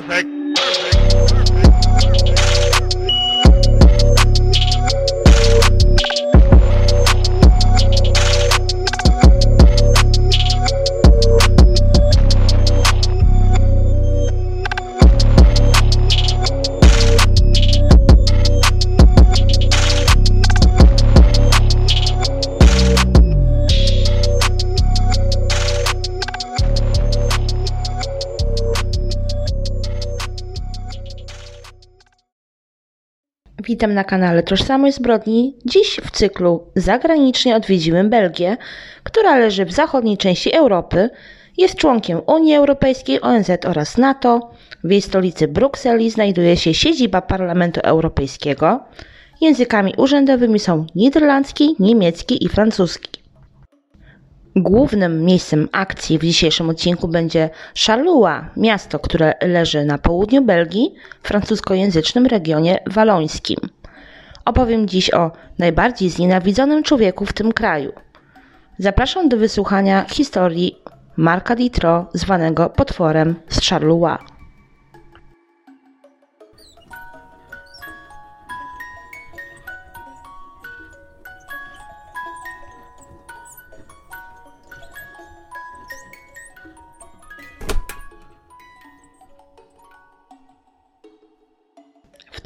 [0.00, 0.37] Perfect.
[33.78, 35.56] Witam na kanale Tożsamość Zbrodni.
[35.66, 38.56] Dziś w cyklu zagranicznie odwiedzimy Belgię,
[39.02, 41.10] która leży w zachodniej części Europy,
[41.56, 44.50] jest członkiem Unii Europejskiej, ONZ oraz NATO.
[44.84, 48.80] W jej stolicy Brukseli znajduje się siedziba Parlamentu Europejskiego.
[49.40, 53.17] Językami urzędowymi są niderlandzki, niemiecki i francuski.
[54.56, 57.50] Głównym miejscem akcji w dzisiejszym odcinku będzie
[57.86, 63.58] Charleroi, miasto, które leży na południu Belgii, w francuskojęzycznym regionie walońskim.
[64.44, 67.92] Opowiem dziś o najbardziej znienawidzonym człowieku w tym kraju.
[68.78, 70.82] Zapraszam do wysłuchania historii
[71.16, 74.37] Marka Ditro, zwanego potworem z Charleroi.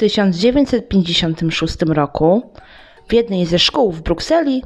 [0.02, 2.52] 1956 roku
[3.08, 4.62] w jednej ze szkół w Brukseli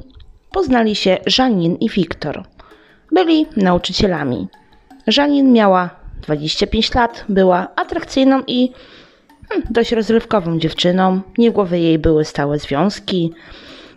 [0.51, 2.43] poznali się Janine i Wiktor.
[3.11, 4.47] Byli nauczycielami.
[5.17, 5.89] Janine miała
[6.21, 8.71] 25 lat, była atrakcyjną i
[9.49, 11.21] hmm, dość rozrywkową dziewczyną.
[11.37, 13.33] Nie w głowie jej były stałe związki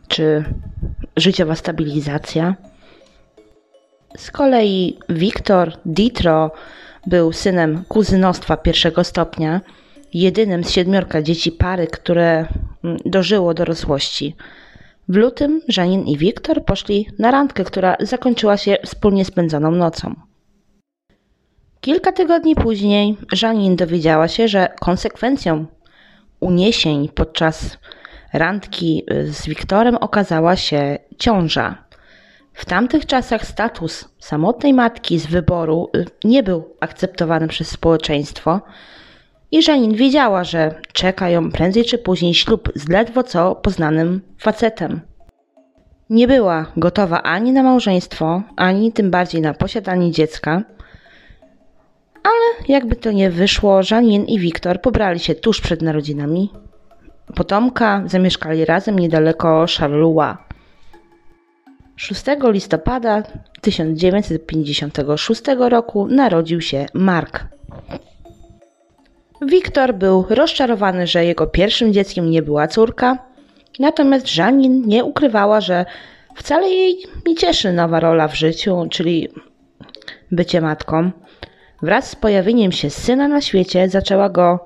[0.09, 0.45] czy
[1.17, 2.55] życiowa stabilizacja.
[4.17, 6.51] Z kolei Wiktor Ditro
[7.07, 9.61] był synem kuzynostwa pierwszego stopnia,
[10.15, 12.47] jedynym z siedmiorga dzieci pary, które
[12.85, 14.37] mm, dożyło dorosłości.
[15.09, 20.15] W lutym Żanin i Wiktor poszli na randkę, która zakończyła się wspólnie spędzoną nocą.
[21.81, 25.67] Kilka tygodni później Żanin dowiedziała się, że konsekwencją
[26.41, 27.79] uniesień podczas
[28.33, 31.85] randki y, z Wiktorem okazała się ciąża.
[32.53, 38.61] W tamtych czasach status samotnej matki z wyboru y, nie był akceptowany przez społeczeństwo
[39.53, 45.01] i Żanin wiedziała, że czeka ją prędzej czy później ślub z ledwo co poznanym facetem.
[46.11, 50.63] Nie była gotowa ani na małżeństwo, ani tym bardziej na posiadanie dziecka,
[52.23, 56.51] ale jakby to nie wyszło, Żanin i Wiktor pobrali się tuż przed narodzinami
[57.35, 60.35] potomka, zamieszkali razem niedaleko Charleroi.
[61.97, 63.23] 6 listopada
[63.61, 67.45] 1956 roku narodził się Mark.
[69.43, 73.19] Wiktor był rozczarowany, że jego pierwszym dzieckiem nie była córka,
[73.79, 75.87] natomiast Żanin nie ukrywała, że
[76.35, 76.97] wcale jej
[77.27, 79.29] nie cieszy nowa rola w życiu, czyli
[80.31, 81.11] bycie matką.
[81.83, 84.65] Wraz z pojawieniem się syna na świecie zaczęła go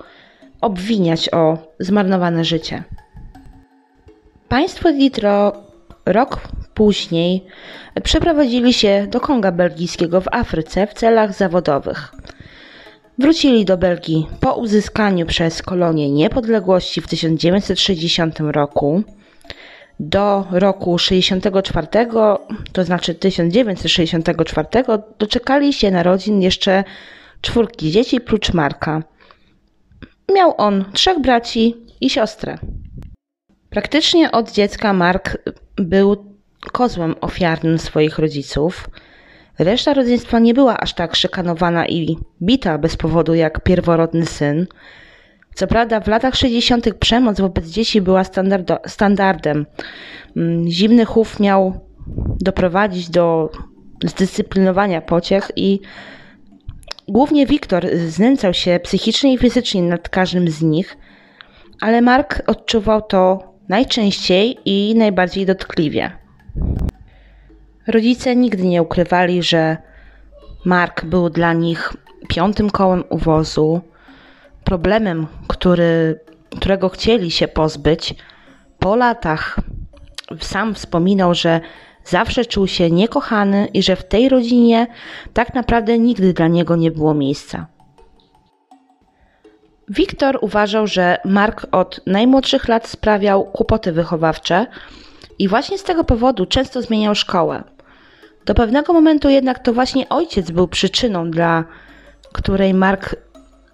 [0.61, 2.83] obwiniać o zmarnowane życie.
[4.49, 5.53] Państwo Ditro
[6.07, 6.41] rok
[6.75, 7.45] później
[8.03, 12.13] przeprowadzili się do Konga Belgijskiego w Afryce w celach zawodowych.
[13.19, 19.03] Wrócili do Belgii po uzyskaniu przez kolonię niepodległości w 1960 roku.
[20.01, 21.87] Do roku 64,
[22.73, 24.69] to znaczy 1964,
[25.19, 26.85] doczekali się narodzin jeszcze
[27.41, 29.03] czwórki dzieci prócz Marka.
[30.35, 32.59] Miał on trzech braci i siostrę.
[33.71, 35.39] Praktycznie od dziecka Mark
[35.77, 36.35] był
[36.73, 38.89] kozłem ofiarnym swoich rodziców.
[39.59, 44.67] Reszta rodzeństwa nie była aż tak szykanowana i bita bez powodu jak pierworodny syn.
[45.55, 46.95] Co prawda, w latach 60.
[46.95, 48.23] przemoc wobec dzieci była
[48.87, 49.67] standardem.
[50.37, 51.81] Mm, zimny chów miał
[52.41, 53.51] doprowadzić do
[54.05, 55.81] zdyscyplinowania pociech i
[57.09, 60.97] głównie Wiktor znęcał się psychicznie i fizycznie nad każdym z nich,
[61.81, 66.13] ale Mark odczuwał to najczęściej i najbardziej dotkliwie.
[67.87, 69.77] Rodzice nigdy nie ukrywali, że
[70.65, 71.93] Mark był dla nich
[72.29, 73.81] piątym kołem uwozu,
[74.65, 76.21] problemem, który,
[76.57, 78.15] którego chcieli się pozbyć.
[78.79, 79.61] Po latach
[80.41, 81.61] sam wspominał, że
[82.05, 84.87] zawsze czuł się niekochany i że w tej rodzinie
[85.33, 87.67] tak naprawdę nigdy dla niego nie było miejsca.
[89.89, 94.67] Wiktor uważał, że Mark od najmłodszych lat sprawiał kłopoty wychowawcze
[95.39, 97.74] i właśnie z tego powodu często zmieniał szkołę.
[98.47, 101.65] Do pewnego momentu jednak to właśnie ojciec był przyczyną, dla
[102.33, 103.17] której Mark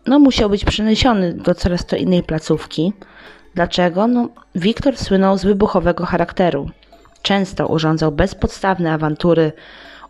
[0.06, 2.92] no, musiał być przeniesiony do coraz to innej placówki.
[3.54, 4.06] Dlaczego?
[4.06, 6.70] No, Wiktor słynął z wybuchowego charakteru.
[7.22, 9.52] Często urządzał bezpodstawne awantury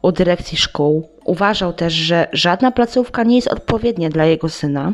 [0.03, 1.09] u dyrekcji szkół.
[1.25, 4.93] Uważał też, że żadna placówka nie jest odpowiednia dla jego syna.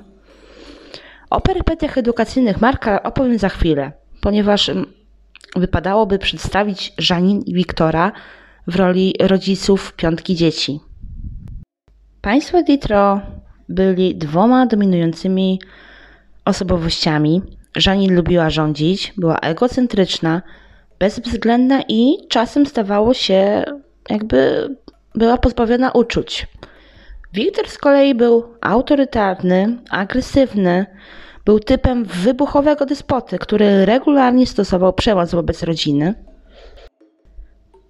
[1.30, 4.86] O perypetiach edukacyjnych Marka opowiem za chwilę, ponieważ mm,
[5.56, 8.12] wypadałoby przedstawić Żanin i Wiktora
[8.66, 10.80] w roli rodziców piątki dzieci.
[12.20, 13.20] Państwo Ditro
[13.68, 15.60] byli dwoma dominującymi
[16.44, 17.42] osobowościami.
[17.76, 20.42] Żanin lubiła rządzić, była egocentryczna,
[20.98, 23.64] bezwzględna i czasem stawało się,
[24.10, 24.68] jakby
[25.14, 26.46] była pozbawiona uczuć.
[27.32, 30.86] Wiktor z kolei był autorytarny, agresywny,
[31.44, 36.14] był typem wybuchowego despoty, który regularnie stosował przemoc wobec rodziny.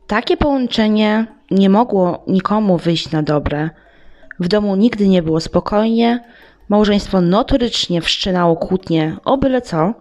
[0.06, 3.70] Takie połączenie nie mogło nikomu wyjść na dobre.
[4.40, 6.24] W domu nigdy nie było spokojnie,
[6.68, 9.94] małżeństwo notorycznie wszczynało kłótnie o byle co.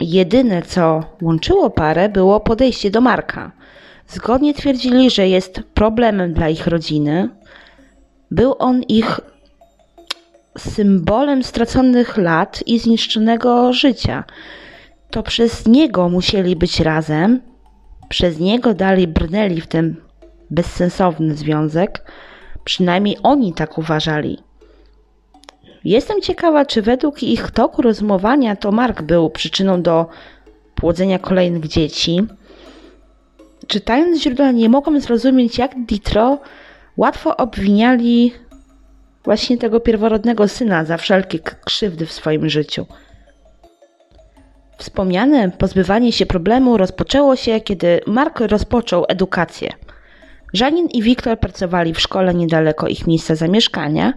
[0.00, 3.52] Jedyne, co łączyło parę, było podejście do Marka.
[4.08, 7.28] Zgodnie twierdzili, że jest problemem dla ich rodziny.
[8.30, 9.20] Był on ich
[10.58, 14.24] symbolem straconych lat i zniszczonego życia.
[15.10, 17.40] To przez niego musieli być razem,
[18.08, 19.96] przez niego dalej brnęli w ten
[20.50, 22.12] bezsensowny związek.
[22.64, 24.38] Przynajmniej oni tak uważali.
[25.84, 30.06] Jestem ciekawa, czy według ich toku rozumowania to Mark był przyczyną do
[30.74, 32.26] płodzenia kolejnych dzieci.
[33.66, 36.38] Czytając źródła, nie mogłem zrozumieć, jak Ditro
[36.96, 38.32] łatwo obwiniali
[39.24, 42.86] właśnie tego pierworodnego syna za wszelkie krzywdy w swoim życiu.
[44.78, 49.72] Wspomniane pozbywanie się problemu rozpoczęło się, kiedy Mark rozpoczął edukację.
[50.52, 54.12] Żanin i Wiktor pracowali w szkole niedaleko ich miejsca zamieszkania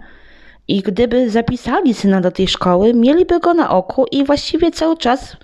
[0.68, 5.38] i gdyby zapisali syna do tej szkoły, mieliby go na oku i właściwie cały czas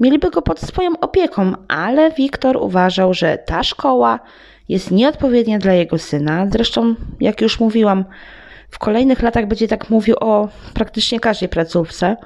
[0.00, 4.20] mieliby go pod swoją opieką, ale Wiktor uważał, że ta szkoła
[4.68, 6.46] jest nieodpowiednia dla jego syna.
[6.52, 8.04] Zresztą, jak już mówiłam,
[8.70, 12.16] w kolejnych latach będzie tak mówił o praktycznie każdej placówce.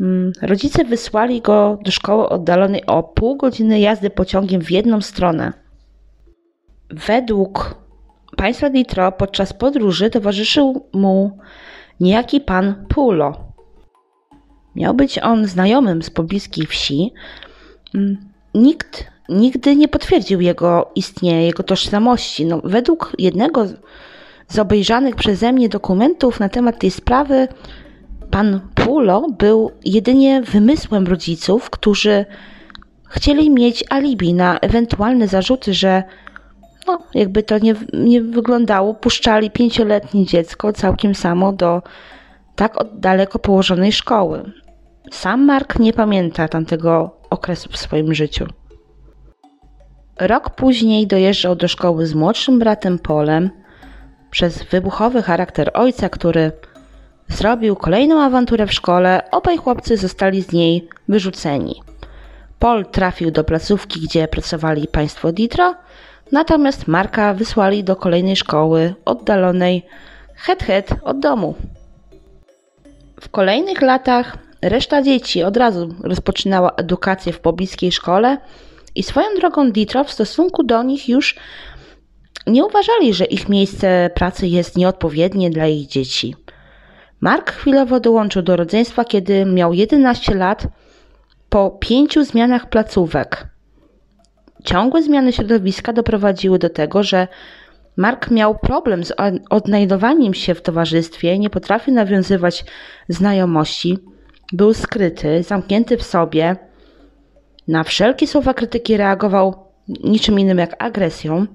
[0.00, 5.52] Mm, rodzice wysłali go do szkoły oddalonej o pół godziny jazdy pociągiem w jedną stronę.
[6.90, 7.74] Według
[8.36, 11.38] państwa Ditro podczas podróży towarzyszył mu
[12.00, 13.34] niejaki pan Pulo.
[14.76, 17.12] Miał być on znajomym z pobliskiej wsi.
[17.94, 18.16] Mm,
[18.54, 22.46] nikt nigdy nie potwierdził jego istnienia, jego tożsamości.
[22.46, 23.66] No, według jednego
[24.48, 27.48] z obejrzanych przeze mnie dokumentów na temat tej sprawy,
[28.30, 32.24] pan Pulo był jedynie wymysłem rodziców, którzy
[33.08, 36.02] chcieli mieć alibi na ewentualne zarzuty, że
[36.86, 41.82] no, jakby to nie, nie wyglądało, puszczali pięcioletnie dziecko całkiem samo do
[42.56, 44.52] tak daleko położonej szkoły.
[45.10, 48.46] Sam Mark nie pamięta tamtego okresu w swoim życiu.
[50.20, 53.50] Rok później dojeżdżał do szkoły z młodszym bratem Polem.
[54.30, 56.52] Przez wybuchowy charakter ojca, który
[57.30, 61.82] zrobił kolejną awanturę w szkole, obaj chłopcy zostali z niej wyrzuceni.
[62.58, 65.74] Paul trafił do placówki, gdzie pracowali państwo Ditro,
[66.32, 69.86] natomiast Marka wysłali do kolejnej szkoły oddalonej
[70.36, 71.54] het het od domu.
[73.20, 78.38] W kolejnych latach reszta dzieci od razu rozpoczynała edukację w pobliskiej szkole
[78.94, 81.36] i swoją drogą Ditro w stosunku do nich już
[82.46, 86.34] nie uważali, że ich miejsce pracy jest nieodpowiednie dla ich dzieci.
[87.20, 90.66] Mark chwilowo dołączył do rodzeństwa, kiedy miał 11 lat
[91.48, 93.46] po pięciu zmianach placówek.
[94.64, 97.28] Ciągłe zmiany środowiska doprowadziły do tego, że
[97.96, 99.12] Mark miał problem z
[99.50, 102.64] odnajdowaniem się w towarzystwie, nie potrafił nawiązywać
[103.08, 103.98] znajomości,
[104.52, 106.56] był skryty, zamknięty w sobie.
[107.68, 109.54] Na wszelkie słowa krytyki reagował
[110.04, 111.46] niczym innym jak agresją.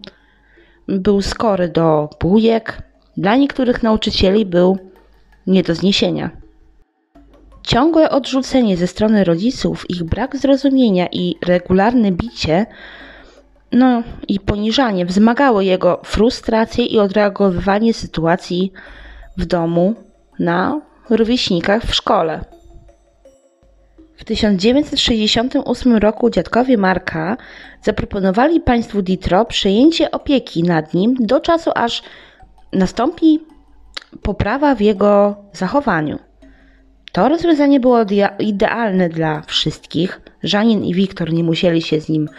[0.87, 2.81] Był skory do bujek.
[3.17, 4.77] Dla niektórych nauczycieli był
[5.47, 6.29] nie do zniesienia.
[7.63, 12.65] Ciągłe odrzucenie ze strony rodziców, ich brak zrozumienia i regularne bicie,
[13.71, 18.73] no i poniżanie wzmagały jego frustrację i odreagowywanie sytuacji
[19.37, 19.95] w domu
[20.39, 22.45] na rówieśnikach w szkole.
[24.17, 27.37] W 1968 roku dziadkowie Marka
[27.83, 32.03] zaproponowali państwu Ditro przejęcie opieki nad nim do czasu, aż
[32.73, 33.39] nastąpi
[34.21, 36.19] poprawa w jego zachowaniu.
[37.11, 37.99] To rozwiązanie było
[38.39, 40.21] idealne dla wszystkich.
[40.43, 42.29] Żanin i Wiktor nie musieli się z nim,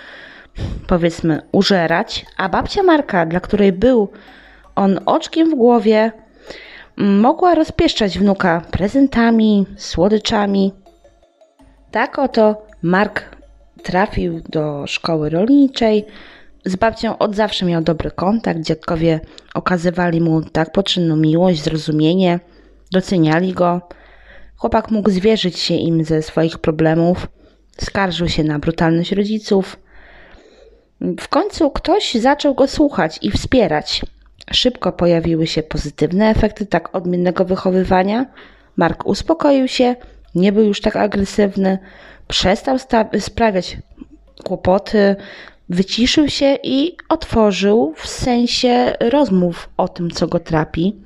[0.87, 4.09] powiedzmy, użerać, a babcia Marka, dla której był
[4.75, 6.13] on oczkiem w głowie,
[6.97, 10.73] mogła rozpieszczać wnuka prezentami, słodyczami.
[11.91, 13.37] Tak oto Mark
[13.83, 16.05] trafił do szkoły rolniczej.
[16.67, 18.61] Z babcią od zawsze miał dobry kontakt.
[18.61, 19.21] Dziadkowie
[19.55, 22.41] okazywali mu tak poczynną miłość, zrozumienie,
[22.93, 23.81] doceniali go.
[24.57, 27.29] Chłopak mógł zwierzyć się im ze swoich problemów,
[27.79, 29.77] skarżył się na brutalność rodziców.
[31.21, 34.03] W końcu ktoś zaczął go słuchać i wspierać.
[34.53, 38.27] Szybko pojawiły się pozytywne efekty tak odmiennego wychowywania.
[38.77, 39.97] Mark uspokoił się,
[40.35, 41.79] nie był już tak agresywny,
[42.29, 42.77] przestał
[43.19, 43.79] sprawiać
[44.45, 45.17] kłopoty,
[45.69, 50.97] wyciszył się i otworzył w sensie rozmów o tym, co go trapi.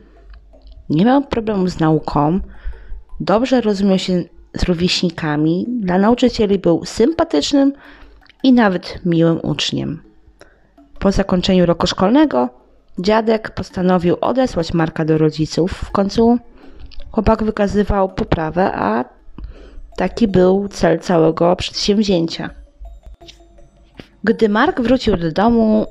[0.90, 2.40] Nie miał problemu z nauką,
[3.20, 4.24] dobrze rozumiał się
[4.54, 7.72] z rówieśnikami, dla nauczycieli był sympatycznym
[8.42, 10.02] i nawet miłym uczniem.
[10.98, 12.48] Po zakończeniu roku szkolnego
[12.98, 15.72] dziadek postanowił odesłać Marka do rodziców.
[15.72, 16.38] W końcu
[17.10, 19.04] chłopak wykazywał poprawę, a
[19.96, 22.50] taki był cel całego przedsięwzięcia.
[24.24, 25.86] Gdy Mark wrócił do domu,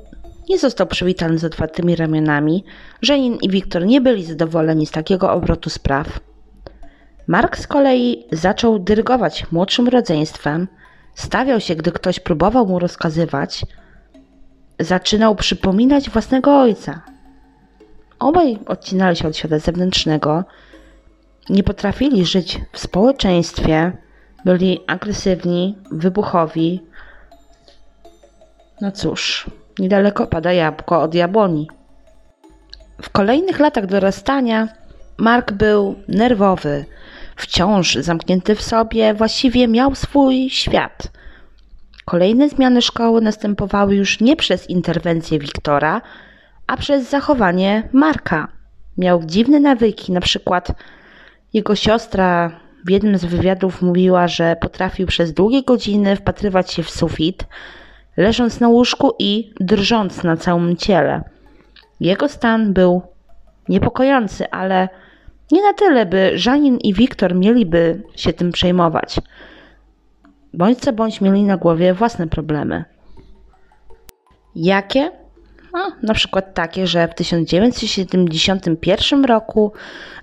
[0.48, 2.64] nie został przywitany z otwartymi ramionami.
[3.02, 6.20] Żenin i Wiktor nie byli zadowoleni z takiego obrotu spraw.
[7.26, 10.68] Mark z kolei zaczął dyrygować młodszym rodzeństwem,
[11.14, 13.66] stawiał się, gdy ktoś próbował mu rozkazywać,
[14.80, 17.02] zaczynał przypominać własnego ojca.
[18.18, 20.44] Obaj odcinali się od świata zewnętrznego,
[21.50, 23.92] nie potrafili żyć w społeczeństwie,
[24.44, 26.89] byli agresywni, wybuchowi.
[28.80, 31.68] No cóż, niedaleko pada jabłko od jabłoni.
[33.02, 34.68] W kolejnych latach dorastania
[35.18, 36.84] Mark był nerwowy,
[37.36, 41.10] wciąż zamknięty w sobie, właściwie miał swój świat.
[42.04, 46.02] Kolejne zmiany szkoły następowały już nie przez interwencję Wiktora,
[46.66, 48.48] a przez zachowanie Marka.
[48.98, 50.72] Miał dziwne nawyki, na przykład
[51.52, 56.90] jego siostra w jednym z wywiadów mówiła, że potrafił przez długie godziny wpatrywać się w
[56.90, 57.44] sufit,
[58.16, 61.22] leżąc na łóżku i drżąc na całym ciele.
[62.00, 63.02] Jego stan był
[63.68, 64.88] niepokojący, ale
[65.52, 69.20] nie na tyle, by Żanin i Wiktor mieliby się tym przejmować.
[70.54, 72.84] Bądź co bądź mieli na głowie własne problemy.
[74.54, 75.10] Jakie?
[75.72, 79.72] No, na przykład takie, że w 1971 roku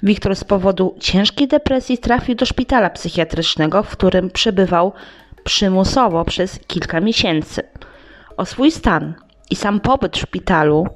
[0.04, 4.94] Wiktor z powodu ciężkiej depresji trafił do szpitala psychiatrycznego, w którym przebywał
[5.48, 7.64] przymusowo przez kilka miesięcy.
[8.38, 9.14] O swój stan
[9.50, 10.88] i sam pobyt w szpitalu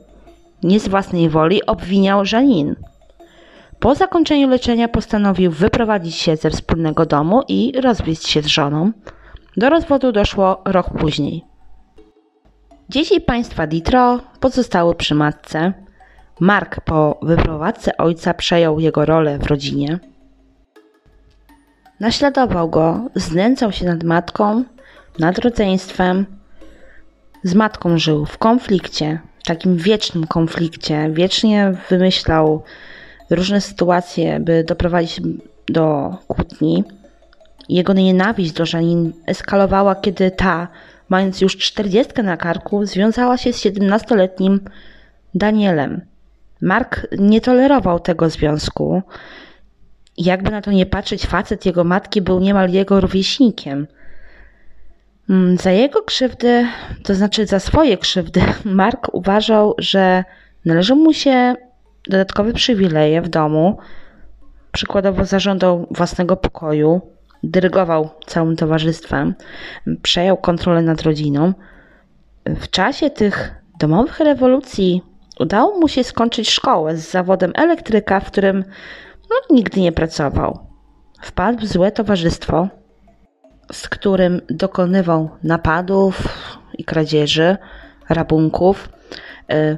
[0.63, 2.75] nie z własnej woli obwiniał Żanin.
[3.79, 8.91] Po zakończeniu leczenia postanowił wyprowadzić się ze wspólnego domu i rozwieść się z żoną.
[9.57, 11.45] Do rozwodu doszło rok później.
[12.89, 15.73] Dzieci państwa Ditro pozostały przy matce.
[16.39, 19.99] Mark po wyprowadzce ojca przejął jego rolę w rodzinie.
[22.01, 24.63] Naśladował go, znęcał się nad matką,
[25.19, 26.25] nad rodzeństwem.
[27.43, 31.09] Z matką żył w konflikcie, takim wiecznym konflikcie.
[31.13, 32.63] Wiecznie wymyślał
[33.29, 35.21] różne sytuacje, by doprowadzić
[35.69, 36.83] do kłótni.
[37.69, 40.67] Jego nienawiść do Żanin eskalowała, kiedy ta,
[41.09, 44.59] mając już czterdziestkę na karku, związała się z siedemnastoletnim
[45.35, 46.01] Danielem.
[46.61, 49.01] Mark nie tolerował tego związku.
[50.17, 53.87] Jakby na to nie patrzeć, facet jego matki był niemal jego rówieśnikiem.
[55.29, 56.67] Mm, za jego krzywdy,
[57.03, 60.23] to znaczy za swoje krzywdy, Mark uważał, że
[60.65, 61.55] należą mu się
[62.09, 63.77] dodatkowe przywileje w domu.
[64.71, 67.01] Przykładowo zażądał własnego pokoju,
[67.43, 69.35] dyrygował całym towarzystwem,
[70.01, 71.53] przejął kontrolę nad rodziną.
[72.45, 75.01] W czasie tych domowych rewolucji
[75.39, 78.63] udało mu się skończyć szkołę z zawodem elektryka, w którym
[79.31, 80.59] no, nigdy nie pracował.
[81.21, 82.67] Wpadł w złe towarzystwo,
[83.71, 86.27] z którym dokonywał napadów
[86.77, 87.57] i kradzieży,
[88.09, 88.89] rabunków.
[89.51, 89.77] Y,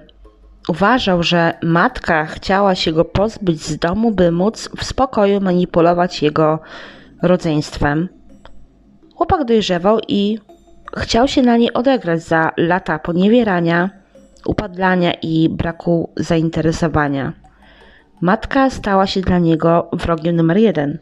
[0.70, 6.60] uważał, że matka chciała się go pozbyć z domu, by móc w spokoju manipulować jego
[7.22, 8.10] rodzeństwem.
[9.16, 10.40] Chłopak dojrzewał i
[10.98, 13.90] chciał się na nie odegrać za lata poniewierania,
[14.46, 17.43] upadlania i braku zainteresowania.
[18.24, 21.00] Matka stała się dla niego wrogiem numer jeden.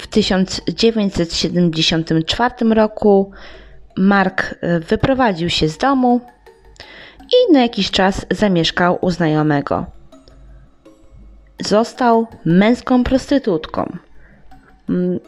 [0.00, 3.30] W 1974 roku
[3.96, 4.54] Mark
[4.88, 6.20] wyprowadził się z domu
[7.20, 9.86] i na jakiś czas zamieszkał u znajomego.
[11.64, 13.92] Został męską prostytutką.
[14.88, 15.20] Mm,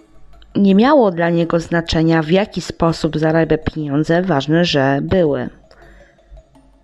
[0.56, 5.59] nie miało dla niego znaczenia, w jaki sposób zarabia pieniądze, ważne, że były.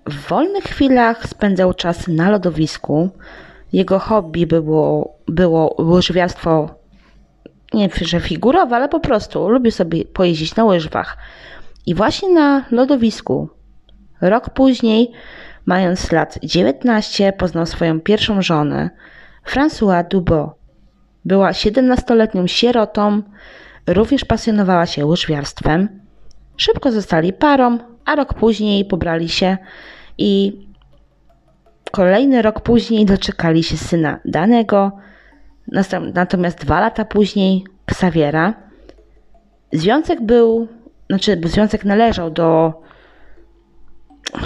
[0.07, 3.11] W wolnych chwilach spędzał czas na lodowisku.
[3.73, 6.75] Jego hobby było, było łyżwiarstwo,
[7.75, 11.17] nie że figurowe, ale po prostu lubił sobie pojeździć na łyżwach.
[11.87, 13.49] I właśnie na lodowisku,
[14.21, 15.13] rok później,
[15.67, 18.91] mając lat 19, poznał swoją pierwszą żonę,
[19.47, 20.51] François Dubot.
[21.25, 23.23] Była 17-letnią sierotą,
[23.87, 26.01] również pasjonowała się łyżwiarstwem.
[26.57, 29.57] Szybko zostali parą, a rok później pobrali się
[30.19, 30.61] i
[31.91, 34.93] kolejny rok później doczekali się syna Danego,
[36.15, 38.55] natomiast dwa lata później Xaviera.
[39.73, 40.69] Związek był,
[41.09, 42.73] znaczy związek należał do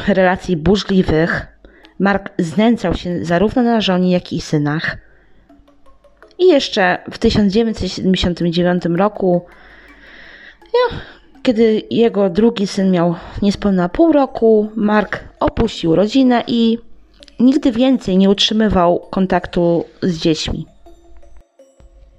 [0.09, 1.47] relacji burzliwych.
[1.99, 4.97] Mark znęcał się zarówno na żonie, jak i synach.
[6.39, 9.47] I jeszcze w 1979 roku,
[10.63, 10.99] ja,
[11.43, 16.79] kiedy jego drugi syn miał niespełna pół roku, Mark opuścił rodzinę i
[17.41, 20.67] nigdy więcej nie utrzymywał kontaktu z dziećmi.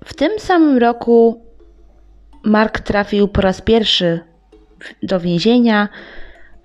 [0.05, 1.41] W tym samym roku
[2.43, 4.19] Mark trafił po raz pierwszy
[5.03, 5.89] do więzienia.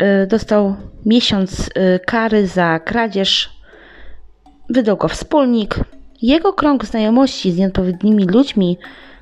[0.03, 3.51] Y, dostał miesiąc y, kary za kradzież.
[4.71, 5.75] Wydał go wspólnik.
[6.23, 8.79] Jego krąg znajomości z nieodpowiednimi ludźmi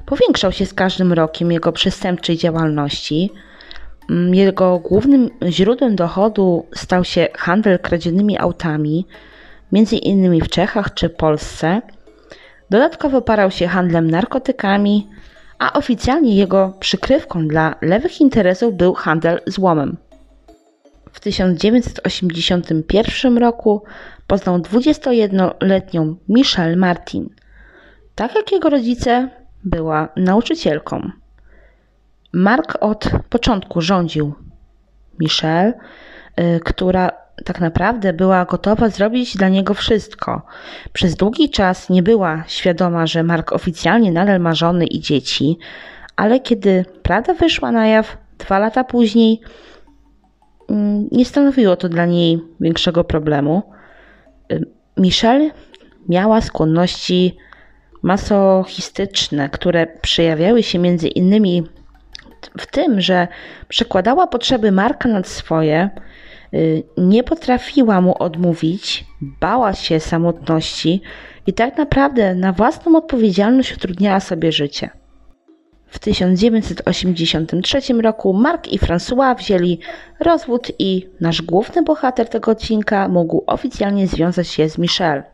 [0.06, 3.30] powiększał się z każdym rokiem jego przestępczej działalności.
[4.10, 9.06] Mm, jego głównym źródłem dochodu stał się handel kradzionymi autami,
[9.72, 11.82] między innymi w Czechach czy Polsce.
[12.70, 15.08] Dodatkowo parał się handlem narkotykami,
[15.58, 19.96] a oficjalnie jego przykrywką dla lewych interesów był handel złomem.
[21.12, 23.82] W 1981 roku
[24.26, 27.28] poznał 21-letnią Michelle Martin.
[28.14, 29.28] Tak jak jego rodzice,
[29.64, 31.10] była nauczycielką.
[32.32, 34.34] Mark od początku rządził
[35.18, 35.72] Michelle,
[36.40, 37.10] y, która
[37.44, 40.42] tak naprawdę była gotowa zrobić dla niego wszystko.
[40.92, 45.58] Przez długi czas nie była świadoma, że Mark oficjalnie nadal ma żony i dzieci,
[46.16, 49.40] ale kiedy prawda wyszła na jaw dwa lata później,
[50.68, 53.62] mm, nie stanowiło to dla niej większego problemu.
[54.52, 55.50] Y, Michelle
[56.08, 57.36] miała skłonności
[58.04, 61.64] masochistyczne, które przejawiały się między innymi
[62.58, 63.28] w tym, że
[63.68, 65.90] przekładała potrzeby Marka nad swoje,
[66.54, 71.02] y, nie potrafiła mu odmówić, bała się samotności
[71.46, 74.90] i tak naprawdę na własną odpowiedzialność utrudniała sobie życie.
[75.86, 79.78] W 1983 roku Mark i François wzięli
[80.20, 85.33] rozwód i nasz główny bohater tego odcinka mógł oficjalnie związać się z Michelle.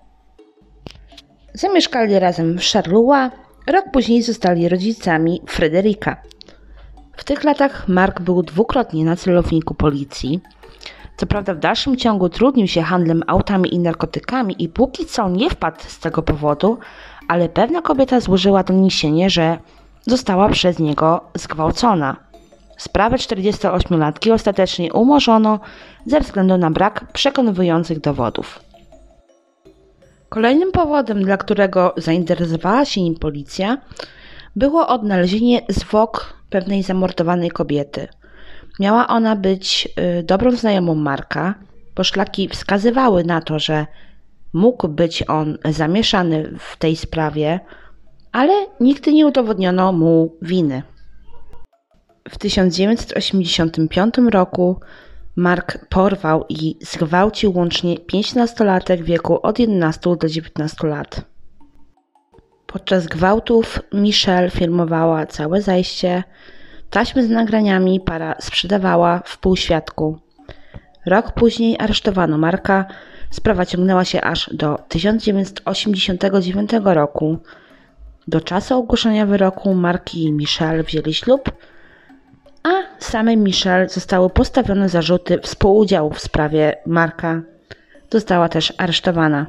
[1.55, 3.31] Zamieszkali razem w Charleroi,
[3.67, 6.17] rok później zostali rodzicami Fryderyka.
[7.17, 10.41] W tych latach Mark był dwukrotnie na celowniku policji.
[11.17, 15.51] Co prawda w dalszym ciągu trudnił się handlem autami i narkotykami i póki co nie
[15.51, 16.79] wpadł z tego powodu,
[17.29, 19.59] ale pewna kobieta złożyła doniesienie, że
[20.07, 22.17] została przez niego zgwałcona.
[22.77, 25.61] Sprawę 48-latki ostatecznie umorzono
[26.07, 28.69] ze względu na brak przekonujących dowodów.
[30.31, 33.79] Kolejnym powodem, dla którego zainteresowała się nim policja,
[34.57, 38.09] było odnalezienie zwłok pewnej zamordowanej kobiety.
[38.81, 39.88] Miała ona być
[40.19, 41.55] y, dobrą znajomą Marka.
[41.95, 43.87] Poszlaki wskazywały na to, że
[44.53, 47.61] mógł być on zamieszany w tej sprawie,
[48.33, 50.83] ale nigdy nie udowodniono mu winy.
[52.29, 54.81] W 1985 roku
[55.37, 61.25] Mark porwał i zgwałcił łącznie pięć nastolatek w wieku od 11 do 19 lat.
[62.66, 66.23] Podczas gwałtów Michelle filmowała całe zajście.
[66.90, 70.19] Taśmy z nagraniami para sprzedawała w półświadku.
[71.07, 72.85] Rok później aresztowano Marka.
[73.31, 77.38] Sprawa ciągnęła się aż do 1989 roku.
[78.29, 81.53] Do czasu ogłoszenia wyroku Mark i Michelle wzięli ślub,
[82.62, 87.42] a samej Michelle zostały postawione zarzuty współudziału w sprawie Marka.
[88.11, 89.46] Została też aresztowana.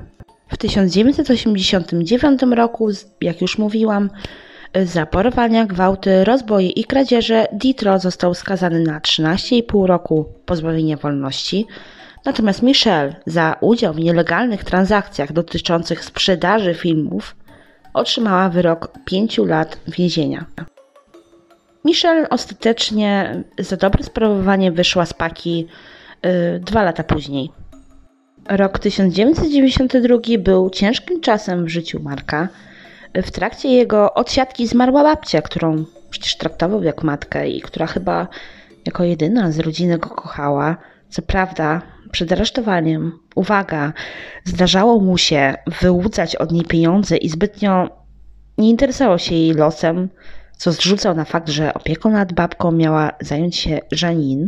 [0.48, 2.90] W 1989 roku,
[3.22, 4.10] jak już mówiłam,
[4.86, 11.68] za porwania, gwałty, rozboje i kradzieże Ditro został skazany na 13,5 roku pozbawienia wolności.
[12.26, 17.36] Natomiast Michelle za udział w nielegalnych transakcjach dotyczących sprzedaży filmów
[17.94, 20.46] otrzymała wyrok 5 lat więzienia.
[21.86, 25.68] Michelle ostatecznie za dobre sprawowanie wyszła z paki
[26.24, 27.50] yy, dwa lata później.
[28.50, 32.48] Rok 1992 był ciężkim czasem w życiu Marka.
[33.16, 38.28] W trakcie jego odsiadki zmarła babcia, którą przecież traktował jak matkę i która chyba
[38.86, 40.78] jako jedyna z rodziny go kochała.
[41.10, 43.94] Co prawda, przed aresztowaniem, uwaga,
[44.46, 47.90] zdarzało mu się wyłudzać od niej pieniądze i zbytnio
[48.58, 50.10] nie interesował się jej losem,
[50.62, 54.46] co zrzucał na fakt, że opieką nad babką miała zająć się Janine.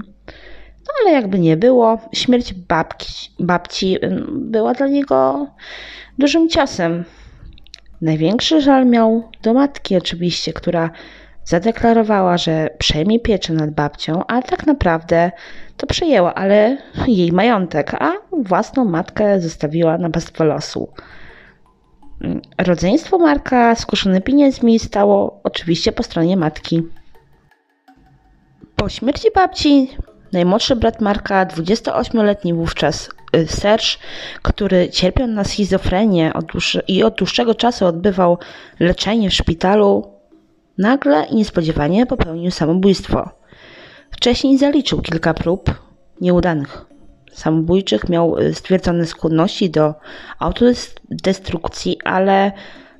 [0.88, 3.97] No ale jakby nie było, śmierć babki, babci
[4.32, 5.47] była dla niego
[6.17, 7.04] dużym ciosem.
[8.02, 10.89] Największy żal miał do matki oczywiście, która
[11.45, 15.32] zadeklarowała, że przejmie pieczę nad babcią, a tak naprawdę
[15.78, 20.89] to przejęła, ale jej majątek, a własną matkę zostawiła na pastwę losu.
[22.57, 26.83] Rodzeństwo Marka skuszone pieniędzmi stało oczywiście po stronie matki.
[28.75, 29.89] Po śmierci babci
[30.31, 33.88] najmłodszy brat Marka, 28-letni wówczas y, Serge,
[34.41, 36.31] który cierpiał na schizofrenię
[36.88, 38.38] i od dłuższego czasu odbywał
[38.79, 40.13] leczenie w szpitalu,
[40.77, 43.29] nagle i niespodziewanie popełnił samobójstwo.
[44.12, 45.69] Wcześniej zaliczył kilka prób
[46.21, 46.86] nieudanych
[47.34, 49.93] samobójczych, miał y, stwierdzone skłonności do
[50.39, 52.52] autodestrukcji, ale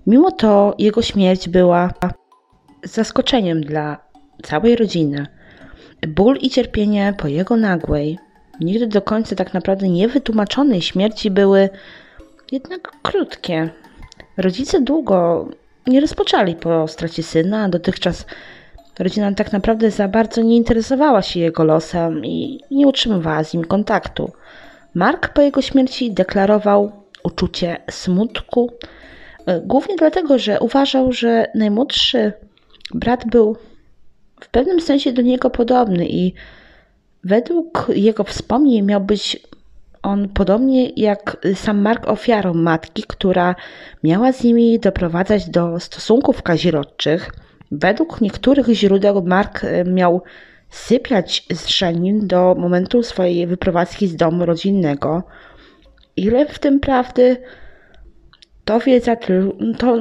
[0.08, 1.89] mimo to jego śmierć była
[2.84, 3.98] zaskoczeniem dla
[4.43, 5.28] całej rodziny.
[6.08, 8.19] Ból i cierpienie po jego nagłej,
[8.60, 11.69] nigdy do końca tak naprawdę niewytłumaczonej śmierci były
[12.52, 13.69] jednak krótkie.
[14.38, 15.50] Rodzice długo
[15.88, 18.26] nie rozpoczęli po stracie syna, dotychczas
[18.99, 23.65] rodzina tak naprawdę za bardzo nie interesowała się jego losem i nie utrzymywała z nim
[23.65, 24.32] kontaktu.
[24.93, 26.91] Mark po jego śmierci deklarował
[27.23, 28.71] uczucie smutku,
[29.45, 32.34] e, głównie dlatego, że uważał, że najmłodszy
[32.93, 33.58] brat był
[34.41, 36.34] w pewnym sensie do niego podobny i
[37.23, 39.39] według jego wspomnień miał być
[40.03, 43.56] on podobnie jak sam Mark ofiarą matki, która
[44.03, 47.32] miała z nimi doprowadzać do stosunków kazirodczych.
[47.79, 50.21] Według niektórych źródeł Mark e, miał
[50.69, 55.23] sypiać z Szenin do momentu swojej wyprowadzki z domu rodzinnego.
[56.15, 57.38] Ile w tym prawdy,
[58.65, 59.15] to, wiedza,
[59.77, 59.97] to,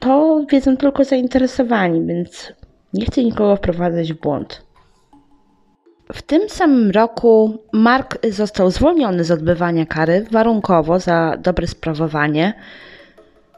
[0.00, 2.52] to wiedzą tylko zainteresowani, więc
[2.94, 4.66] nie chcę nikogo wprowadzać w błąd.
[6.12, 12.54] W tym samym roku Mark został zwolniony z odbywania kary warunkowo za dobre sprawowanie.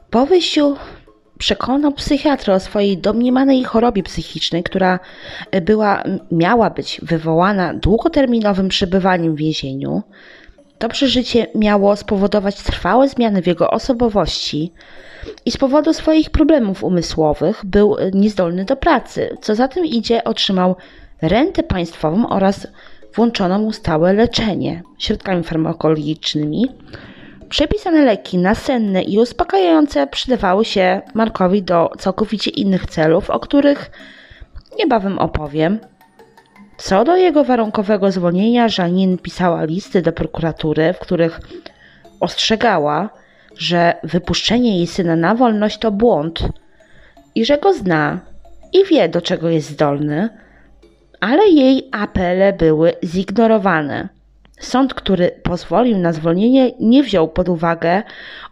[0.09, 0.75] Po wyjściu
[1.39, 4.99] przekonał psychiatrę o swojej domniemanej chorobie psychicznej, która
[5.61, 10.03] była, miała być wywołana długoterminowym przebywaniem w więzieniu.
[10.79, 14.73] To przeżycie miało spowodować trwałe zmiany w jego osobowości
[15.45, 19.37] i z powodu swoich problemów umysłowych był niezdolny do pracy.
[19.41, 20.75] Co za tym idzie, otrzymał
[21.21, 22.67] rentę państwową oraz
[23.15, 26.65] włączono mu stałe leczenie środkami farmakologicznymi.
[27.49, 33.91] Przepisane leki nasenne i uspokajające przydawały się Markowi do całkowicie innych celów, o których
[34.79, 35.79] niebawem opowiem.
[36.77, 41.39] Co do jego warunkowego zwolnienia, Żanin pisała listy do prokuratury, w których
[42.19, 43.09] ostrzegała,
[43.57, 46.39] że wypuszczenie jej syna na wolność to błąd
[47.35, 48.19] i że go zna
[48.73, 50.29] i wie, do czego jest zdolny,
[51.19, 54.18] ale jej apele były zignorowane.
[54.59, 58.03] Sąd, który pozwolił na zwolnienie, nie wziął pod uwagę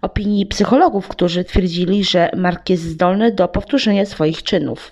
[0.02, 4.91] opinii psychologów, którzy twierdzili, że Mark jest zdolny do powtórzenia swoich czynów.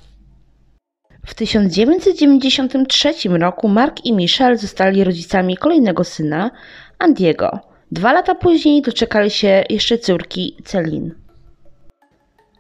[1.26, 6.52] W 1993 roku Mark i Michelle zostali rodzicami kolejnego syna,
[7.00, 7.60] Andiego.
[7.92, 11.12] Dwa lata później doczekali się jeszcze córki Celine.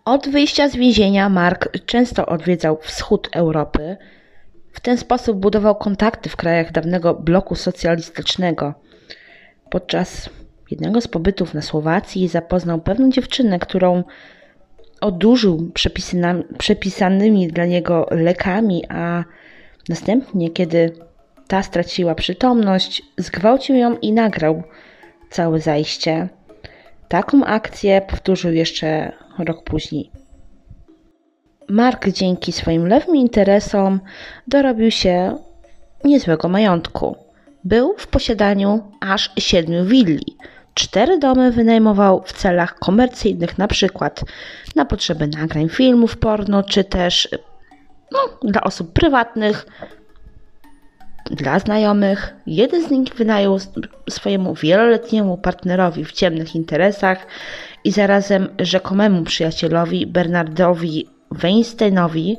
[0.06, 3.98] Od wyjścia z więzienia Mark często odwiedzał wschód Europy,
[4.76, 8.74] w ten sposób budował kontakty w krajach dawnego bloku socjalistycznego.
[9.70, 10.30] Podczas
[10.72, 14.04] jednego z pobytów na Słowacji zapoznał pewną dziewczynę, którą
[15.02, 15.72] odurzył
[16.58, 19.24] przepisanymi dla niego lekami, a
[19.90, 20.92] następnie, kiedy
[21.48, 24.64] ta straciła przytomność, zgwałcił ją i nagrał
[25.30, 26.30] całe zajście.
[27.08, 30.12] Taką akcję powtórzył jeszcze rok później.
[31.69, 33.99] Mark dzięki swoim lewym interesom
[34.47, 35.38] dorobił się
[36.04, 37.15] niezłego majątku.
[37.63, 40.38] Był w posiadaniu aż siedmiu willi.
[40.73, 44.23] Cztery domy wynajmował w celach komercyjnych, na przykład
[44.75, 47.30] na potrzeby nagrań filmów porno, czy też
[48.12, 49.65] no, dla osób prywatnych,
[51.32, 52.36] dla znajomych.
[52.47, 53.58] Jeden z nich wynajął
[54.10, 57.28] swojemu wieloletniemu partnerowi w ciemnych interesach
[57.84, 62.38] i zarazem rzekomemu przyjacielowi Bernardowi Weinsteinowi.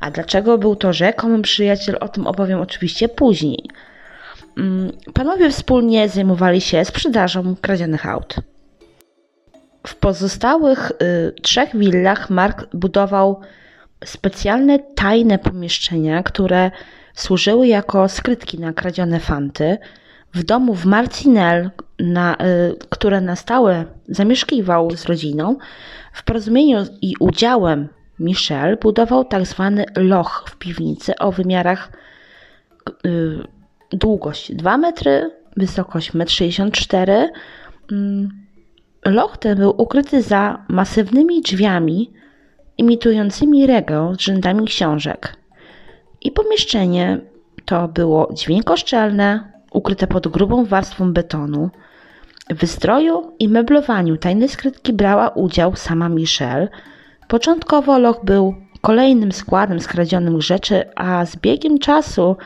[0.00, 3.68] A dlaczego był to rzekomy przyjaciel, o tym opowiem oczywiście później.
[4.58, 8.36] Mm, panowie wspólnie zajmowali się sprzedażą kradzionych aut.
[9.86, 13.40] W pozostałych y, trzech willach Mark budował
[14.04, 16.70] specjalne tajne pomieszczenia, które
[17.14, 19.78] służyły jako skrytki na kradzione fanty.
[20.34, 22.36] W domu w Marcinelle, na, y,
[22.88, 25.56] które na stałe zamieszkiwał z rodziną,
[26.12, 27.88] w porozumieniu i udziałem
[28.20, 31.92] Michel budował tak zwany loch w piwnicy o wymiarach
[33.06, 33.38] y,
[33.92, 37.30] długość 2 metry, wysokość 1,64 m.
[37.92, 38.28] Mm,
[39.04, 42.12] loch ten był ukryty za masywnymi drzwiami
[42.78, 45.36] imitującymi regał z rzędami książek.
[46.22, 47.20] I pomieszczenie
[47.64, 51.70] to było dźwiękoszczelne, ukryte pod grubą warstwą betonu.
[52.50, 56.68] W wystroju i meblowaniu tajnej skrytki brała udział sama Michelle.
[57.30, 62.36] Początkowo loch był kolejnym składem skradzionych rzeczy, a z biegiem czasu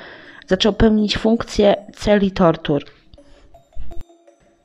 [0.47, 2.85] zaczął pełnić funkcję celi tortur.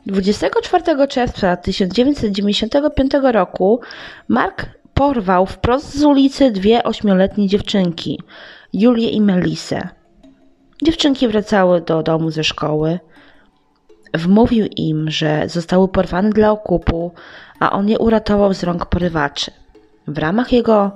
[0.06, 3.80] 24 czerwca 1995 roku
[4.28, 8.20] Mark porwał wprost z ulicy dwie ośmioletnie dziewczynki,
[8.74, 9.90] Julię i Melisę.
[10.84, 13.00] Dziewczynki wracały do domu ze szkoły.
[14.14, 17.12] Wmówił im, że zostały porwane dla okupu,
[17.60, 19.52] a on je uratował z rąk porywaczy.
[20.08, 20.92] W ramach jego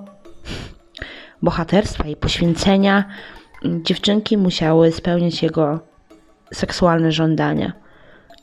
[1.41, 3.03] bohaterstwa i poświęcenia
[3.65, 5.79] dziewczynki musiały spełniać jego
[6.53, 7.73] seksualne żądania.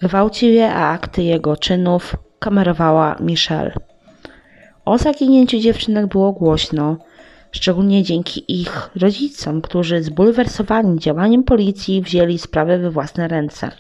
[0.03, 3.75] Gwałcił je, a akty jego czynów kamerowała Michelle.
[4.85, 6.97] O zaginięciu dziewczynek było głośno,
[7.53, 13.71] szczególnie dzięki ich rodzicom, którzy zbulwersowani działaniem policji wzięli sprawę we własne ręce.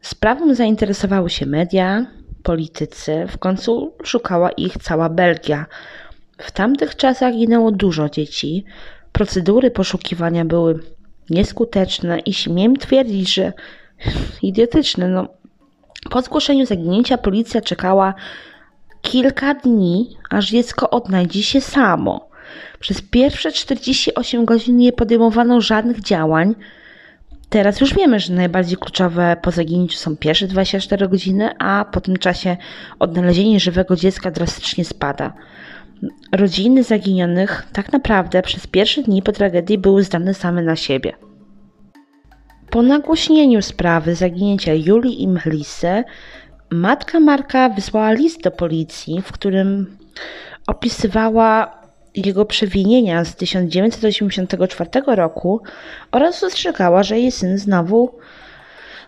[0.00, 2.06] Sprawą zainteresowały się media,
[2.42, 5.66] politycy, w końcu szukała ich cała Belgia.
[6.38, 8.64] W tamtych czasach ginęło dużo dzieci,
[9.12, 10.80] procedury poszukiwania były
[11.30, 13.52] nieskuteczne i śmiem twierdzić, że
[14.42, 15.08] idiotyczne.
[15.08, 15.28] No,
[16.10, 18.14] po zgłoszeniu zaginięcia policja czekała
[19.02, 22.28] kilka dni, aż dziecko odnajdzie się samo.
[22.80, 26.54] Przez pierwsze 48 godzin nie podejmowano żadnych działań.
[27.52, 32.16] Teraz już wiemy, że najbardziej kluczowe po zaginięciu są pierwsze 24 godziny, a po tym
[32.16, 32.56] czasie
[32.98, 35.32] odnalezienie żywego dziecka drastycznie spada.
[36.32, 41.12] Rodziny zaginionych tak naprawdę przez pierwsze dni po tragedii były zdane same na siebie.
[42.70, 46.04] Po nagłośnieniu sprawy zaginięcia Julii i Melisy,
[46.70, 49.96] matka Marka wysłała list do policji, w którym
[50.66, 51.81] opisywała
[52.14, 55.60] jego przewinienia z 1984 roku
[56.12, 58.18] oraz ostrzegała, że jej syn znowu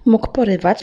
[0.07, 0.79] mógł porywać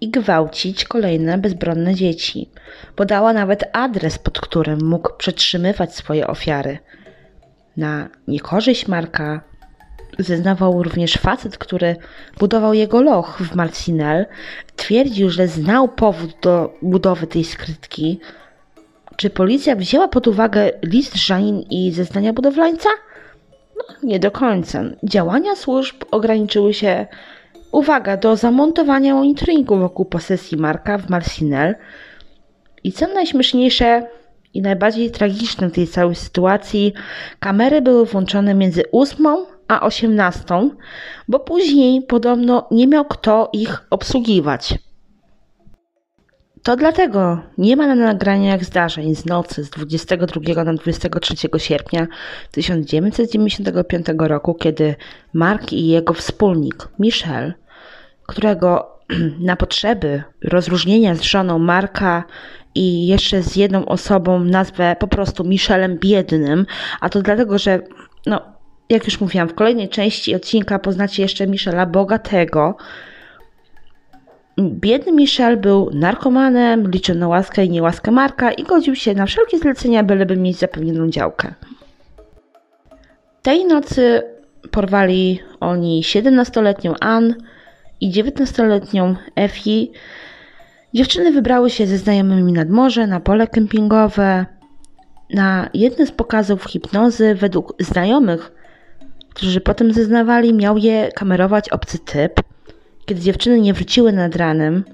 [0.00, 2.50] i gwałcić kolejne bezbronne dzieci.
[2.96, 6.78] Podała nawet adres, pod którym mógł przetrzymywać swoje ofiary.
[7.76, 9.40] Na niekorzyść Marka
[10.18, 11.96] zeznawał również facet, który
[12.38, 14.26] budował jego loch w Marcinelle.
[14.76, 18.20] Twierdził, że znał powód do budowy tej skrytki.
[19.22, 22.88] Czy policja wzięła pod uwagę list Żanin i zeznania budowlańca?
[23.76, 24.84] No, nie do końca.
[25.02, 27.06] Działania służb ograniczyły się,
[27.72, 31.74] uwaga, do zamontowania monitoringu wokół posesji Marka w Marcinelle.
[32.84, 34.06] I co najśmieszniejsze,
[34.54, 36.92] i najbardziej tragiczne w tej całej sytuacji,
[37.40, 39.26] kamery były włączone między 8
[39.68, 40.44] a 18,
[41.28, 44.74] bo później podobno nie miał kto ich obsługiwać.
[46.62, 52.06] To dlatego nie ma na nagraniach zdarzeń z nocy z 22 na 23 sierpnia
[52.50, 54.94] 1995 roku, kiedy
[55.32, 57.54] Mark i jego wspólnik Michel,
[58.26, 58.98] którego
[59.48, 62.24] na potrzeby rozróżnienia z żoną Marka
[62.74, 66.66] i jeszcze z jedną osobą nazwę po prostu Michelem Biednym,
[67.00, 67.80] a to dlatego, że
[68.26, 68.40] no,
[68.88, 72.76] jak już mówiłam, w kolejnej części odcinka poznacie jeszcze Michela Bogatego.
[74.58, 79.58] Biedny Michel był narkomanem, liczył na łaskę i niełaskę Marka i godził się na wszelkie
[79.58, 81.54] zlecenia, byleby mieć zapewnioną działkę.
[83.42, 84.22] Tej nocy
[84.70, 87.34] porwali oni 17-letnią Ann
[88.00, 89.92] i 19-letnią Effie.
[90.94, 94.46] Dziewczyny wybrały się ze znajomymi nad morze, na pole kempingowe.
[95.34, 98.52] Na jednym z pokazów hipnozy, według znajomych,
[99.34, 102.51] którzy potem zeznawali, miał je kamerować obcy typ.
[103.06, 104.84] Kiedy dziewczyny nie wróciły nad ranem,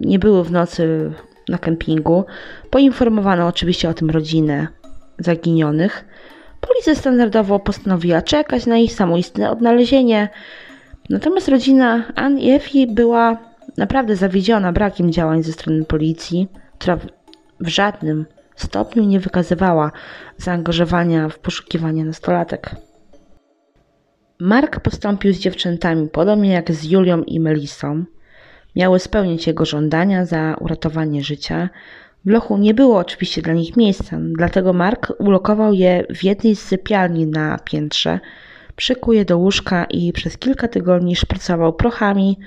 [0.00, 1.12] nie były w nocy
[1.48, 2.24] na kempingu,
[2.70, 4.68] poinformowano oczywiście o tym rodzinę
[5.18, 6.04] zaginionych.
[6.60, 10.28] Policja standardowo postanowiła czekać na ich samoistne odnalezienie.
[11.10, 13.38] Natomiast rodzina Ann i Effie była
[13.76, 16.48] naprawdę zawiedziona brakiem działań ze strony policji,
[16.78, 16.98] która
[17.60, 19.92] w żadnym stopniu nie wykazywała
[20.36, 22.76] zaangażowania w poszukiwanie nastolatek.
[24.40, 28.04] Mark postąpił z dziewczętami podobnie jak z Julią i Melisą.
[28.76, 31.68] Miały spełnić jego żądania za uratowanie życia.
[32.24, 36.62] W lochu nie było oczywiście dla nich miejsca, dlatego Mark ulokował je w jednej z
[36.62, 38.20] sypialni na piętrze.
[38.76, 42.38] przykuje do łóżka i przez kilka tygodni szprycował prochami,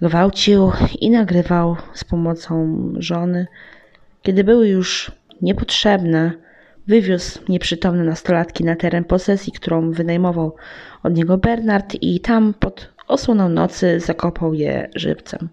[0.00, 3.46] gwałcił i nagrywał z pomocą żony.
[4.22, 6.32] Kiedy były już niepotrzebne,
[6.86, 10.54] wywiózł nieprzytomne nastolatki na teren posesji, którą wynajmował
[11.02, 15.48] od niego Bernard i tam pod osłoną nocy zakopał je żywcem.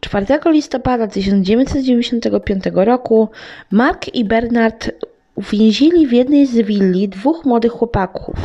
[0.00, 3.28] 4 listopada 1995 roku
[3.70, 4.90] Mark i Bernard
[5.34, 8.36] uwięzili w jednej z willi dwóch młodych chłopaków.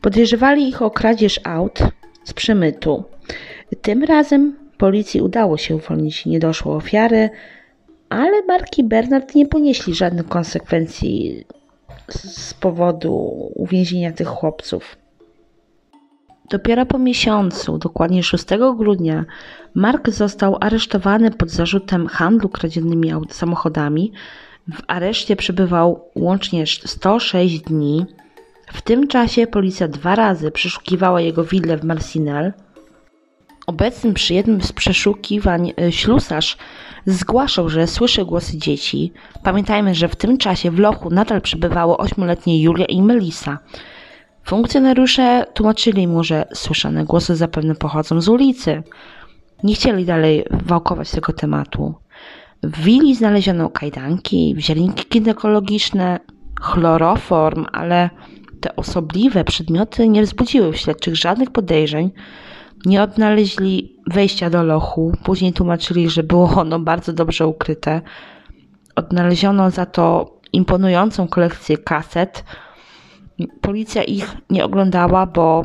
[0.00, 1.78] Podejrzewali ich o kradzież aut
[2.24, 3.04] z przemytu.
[3.82, 7.30] Tym razem policji udało się uwolnić niedoszłe ofiary,
[8.08, 11.44] ale Mark i Bernard nie ponieśli żadnych konsekwencji
[12.08, 13.12] z powodu
[13.54, 14.96] uwięzienia tych chłopców.
[16.50, 18.44] Dopiero po miesiącu, dokładnie 6
[18.76, 19.24] grudnia,
[19.74, 24.12] Mark został aresztowany pod zarzutem handlu kradzionymi samochodami.
[24.72, 28.06] W areszcie przebywał łącznie 106 dni.
[28.72, 32.52] W tym czasie policja dwa razy przeszukiwała jego willę w Marcinelle.
[33.66, 36.56] Obecny przy jednym z przeszukiwań e, ślusarz
[37.06, 39.12] zgłaszał, że słyszy głosy dzieci.
[39.42, 43.58] Pamiętajmy, że w tym czasie w lochu nadal przebywało ośmioletnie Julia i Melisa.
[44.44, 48.82] Funkcjonariusze tłumaczyli mu, że słyszane głosy zapewne pochodzą z ulicy.
[49.62, 51.94] Nie chcieli dalej wałkować tego tematu.
[52.62, 56.20] W willi znaleziono kajdanki, wzięlinki ginekologiczne,
[56.60, 58.10] chloroform, ale
[58.60, 62.10] te osobliwe przedmioty nie wzbudziły w śledczych żadnych podejrzeń.
[62.84, 65.12] Nie odnaleźli wejścia do lochu.
[65.24, 68.00] Później tłumaczyli, że było ono bardzo dobrze ukryte.
[68.96, 72.44] Odnaleziono za to imponującą kolekcję kaset,
[73.60, 75.64] Policja ich nie oglądała, bo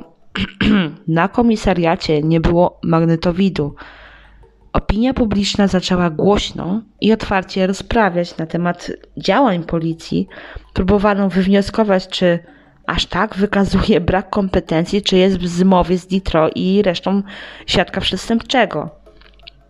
[1.08, 3.76] na komisariacie nie było magnetowidu.
[4.74, 10.28] Opinia publiczna zaczęła głośno i otwarcie rozprawiać na temat działań policji.
[10.74, 12.40] Próbowano wywnioskować, czy
[12.86, 17.24] aż tak wykazuje brak kompetencji, czy jest w zmowie z Ditro i resztą
[17.66, 18.90] świadka przestępczego.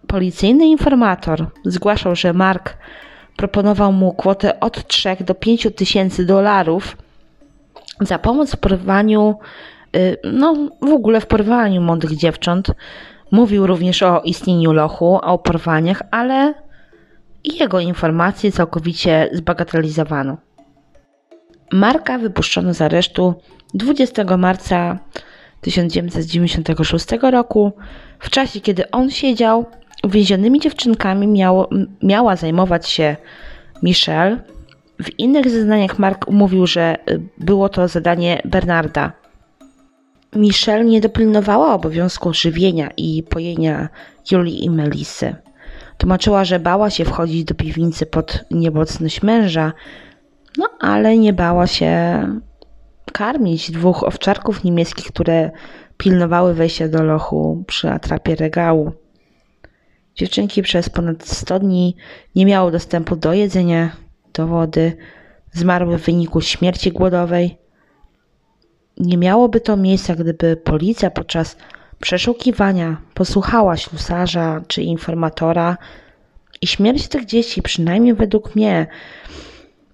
[0.07, 2.77] Policyjny informator zgłaszał, że Mark
[3.37, 6.97] proponował mu kwotę od 3 do 5 tysięcy dolarów
[8.01, 9.35] za pomoc w porwaniu,
[9.95, 12.71] y, no w ogóle w porwaniu młodych dziewcząt.
[13.31, 16.53] Mówił również o istnieniu lochu, o porwaniach, ale
[17.43, 20.37] jego informacje całkowicie zbagatelizowano.
[21.71, 23.33] Marka wypuszczono z aresztu
[23.73, 24.99] 20 marca
[25.61, 27.71] 1996 roku.
[28.19, 29.65] W czasie, kiedy on siedział,
[30.03, 31.69] uwięzionymi dziewczynkami miało,
[32.03, 33.15] miała zajmować się
[33.83, 34.37] Michelle,
[35.03, 39.11] w innych zeznaniach Mark mówił, że y, było to zadanie Bernarda.
[40.35, 43.89] Michelle nie dopilnowała obowiązku żywienia i pojenia
[44.31, 45.35] Julii i Melisy.
[45.97, 49.73] Tłumaczyła, że bała się wchodzić do piwnicy pod niebocność męża,
[50.57, 52.23] no ale nie bała się
[53.13, 55.51] karmić dwóch owczarków niemieckich, które
[55.97, 58.91] pilnowały wejścia do lochu przy atrapie regału.
[60.15, 61.95] Dziewczynki przez ponad 100 dni
[62.35, 63.91] nie miały dostępu do jedzenia,
[64.33, 64.97] do wody,
[65.51, 67.57] zmarły w wyniku śmierci głodowej.
[68.97, 71.57] Nie miałoby to miejsca, gdyby policja podczas
[71.99, 75.77] przeszukiwania posłuchała ślusarza czy informatora
[76.61, 78.87] i śmierć tych dzieci, przynajmniej według mnie,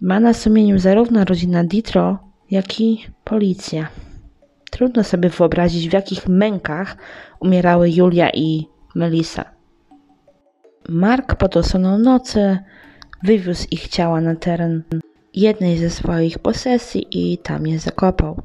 [0.01, 2.19] ma na sumieniu zarówno rodzina Ditro,
[2.51, 3.87] jak i policja.
[4.71, 6.97] Trudno sobie wyobrazić, w jakich mękach
[7.39, 9.45] umierały Julia i Melisa.
[10.89, 12.57] Mark pod osłoną nocy
[13.23, 14.83] Wywiózł ich ciała na teren
[15.33, 18.41] jednej ze swoich posesji i tam je zakopał.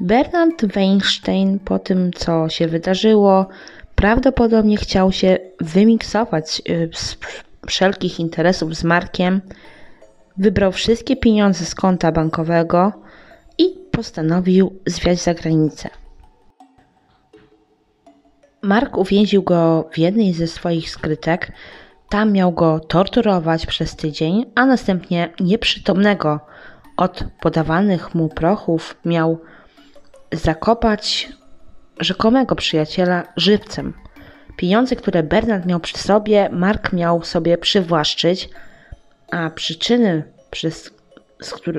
[0.00, 3.48] Bernard Weinstein po tym, co się wydarzyło,
[3.94, 7.18] prawdopodobnie chciał się wymiksować y, z
[7.66, 9.40] wszelkich interesów z Markiem,
[10.36, 12.92] wybrał wszystkie pieniądze z konta bankowego
[13.58, 15.90] i postanowił zwiać za granicę.
[18.62, 21.52] Mark uwięził go w jednej ze swoich skrytek,
[22.08, 26.40] tam miał go torturować przez tydzień, a następnie nieprzytomnego
[26.96, 29.38] od podawanych mu prochów miał
[30.32, 31.28] zakopać
[32.00, 33.94] rzekomego przyjaciela żywcem.
[34.56, 38.48] Pieniądze, które Bernard miał przy sobie, Mark miał sobie przywłaszczyć,
[39.32, 40.90] a przyczyny, przez,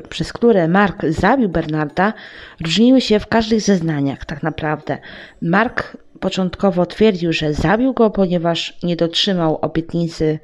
[0.08, 2.12] przez które Mark zabił Bernarda,
[2.60, 4.98] różniły się w każdych zeznaniach, tak naprawdę.
[5.42, 10.38] Mark początkowo twierdził, że zabił go, ponieważ nie dotrzymał obietnicy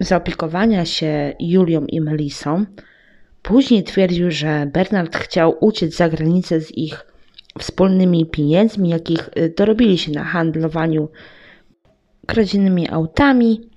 [0.00, 2.64] zaopiekowania się Julią i Melisą.
[3.42, 7.06] Później twierdził, że Bernard chciał uciec za granicę z ich
[7.58, 11.08] wspólnymi pieniędzmi, jakich y, dorobili się na handlowaniu
[12.26, 13.69] kradzionymi autami.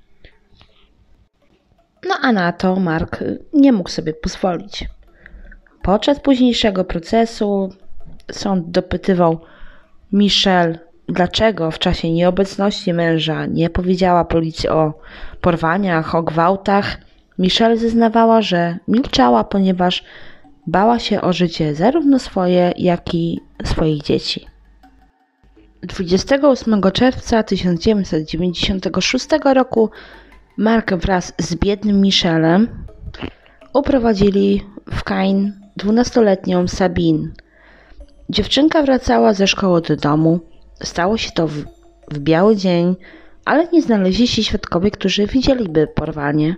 [2.07, 3.23] No a na to Mark
[3.53, 4.85] nie mógł sobie pozwolić.
[5.81, 7.69] Podczas późniejszego procesu
[8.31, 9.39] sąd dopytywał
[10.11, 14.93] Michelle, dlaczego w czasie nieobecności męża nie powiedziała policji o
[15.41, 16.97] porwaniach, o gwałtach.
[17.39, 20.03] Michelle zeznawała, że milczała, ponieważ
[20.67, 24.45] bała się o życie zarówno swoje, jak i swoich dzieci.
[25.81, 29.89] 28 czerwca 1996 roku
[30.57, 32.85] Mark wraz z biednym Michelem
[33.73, 37.29] uprowadzili w Kain 12-letnią Sabine.
[38.29, 40.39] Dziewczynka wracała ze szkoły do domu.
[40.83, 41.53] Stało się to w,
[42.11, 42.95] w biały dzień,
[43.45, 46.55] ale nie znaleźli się świadkowie, którzy widzieliby porwanie.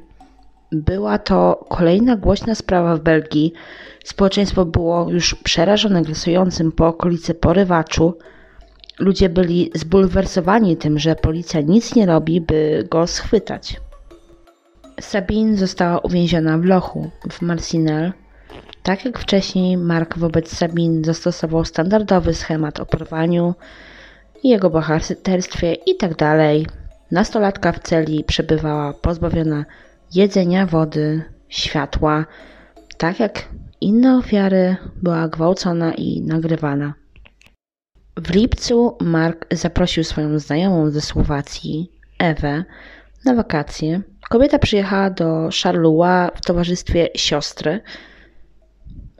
[0.71, 3.53] Była to kolejna głośna sprawa w Belgii.
[4.03, 8.13] Społeczeństwo było już przerażone grasującym po okolicy porywaczu.
[8.99, 13.84] Ludzie byli zbulwersowani tym, że policja nic nie robi, by go schwytać.
[14.99, 18.13] Sabine została uwięziona w lochu w Marcinelle.
[18.83, 23.53] Tak jak wcześniej, Mark wobec Sabine zastosował standardowy schemat o porwaniu
[24.43, 26.15] jego bohaterstwie itd.
[26.15, 26.73] Tak
[27.11, 29.65] Nastolatka w celi przebywała pozbawiona
[30.13, 32.25] jedzenia, wody, światła,
[32.97, 33.45] tak jak
[33.81, 36.93] inne ofiary była gwałcona i nagrywana.
[38.17, 42.63] W lipcu Mark zaprosił swoją znajomą ze Słowacji, Ewę,
[43.25, 44.01] na wakacje.
[44.30, 47.82] Kobieta przyjechała do Charleroi w towarzystwie siostry.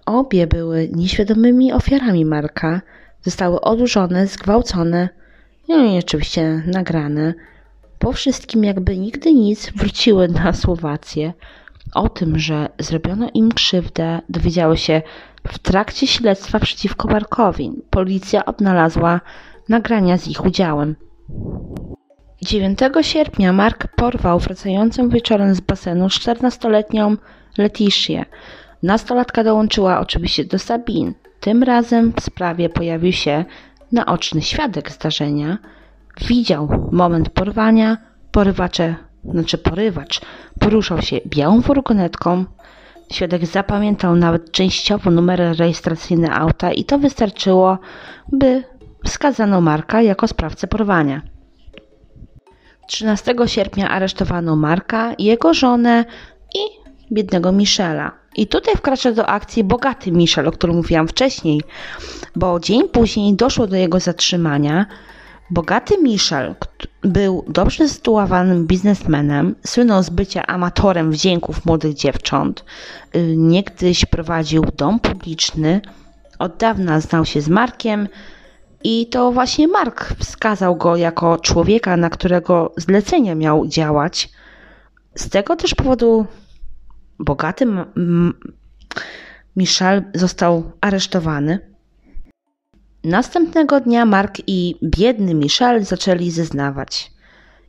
[0.06, 2.82] Obie były nieświadomymi ofiarami Marka.
[3.22, 5.10] Zostały odurzone, zgwałcone
[5.68, 7.34] no i oczywiście nagrane.
[8.00, 11.34] Po wszystkim, jakby nigdy nic, wróciły na Słowację.
[11.94, 15.02] O tym, że zrobiono im krzywdę, dowiedziały się
[15.48, 17.72] w trakcie śledztwa przeciwko Markowi.
[17.90, 19.22] Policja odnalazła
[19.70, 20.96] nagrania z ich udziałem.
[22.42, 27.18] 9 sierpnia Mark porwał wracającą wieczorem z basenu 14-letnią
[27.58, 28.26] Letitię.
[28.84, 31.14] Nastolatka dołączyła oczywiście do Sabin.
[31.40, 33.46] Tym razem w sprawie pojawił się
[33.92, 35.58] naoczny świadek zdarzenia.
[36.28, 37.98] Widział moment porwania.
[38.32, 40.22] Porywacze, znaczy porywacz
[40.60, 42.46] poruszał się białą furgonetką.
[43.12, 47.78] Świadek zapamiętał nawet częściowo numery rejestracyjne auta i to wystarczyło,
[48.32, 48.64] by
[49.06, 51.35] wskazano Marka jako sprawcę porwania.
[52.88, 56.06] 13 sierpnia aresztowano Marka, jego żonę
[56.56, 56.60] i
[57.12, 58.12] biednego Michela.
[58.36, 61.62] I tutaj wkracza do akcji bogaty Michel, o którym mówiłam wcześniej,
[62.36, 64.86] bo dzień później doszło do jego zatrzymania.
[65.50, 66.56] Bogaty Michel
[67.02, 72.66] był dobrze sytuowanym biznesmenem, słynął z bycia amatorem wdzięków młodych dziewcząt.
[73.16, 75.82] Y, niegdyś prowadził dom publiczny,
[76.40, 78.08] od dawna znał się z Markiem,
[78.88, 84.30] i to właśnie Mark wskazał go jako człowieka, na którego zlecenie miał działać.
[85.16, 86.26] Z tego też powodu
[87.20, 87.66] bogaty
[89.56, 91.60] Michel został aresztowany.
[93.04, 97.12] Następnego dnia Mark i biedny Michel zaczęli zeznawać.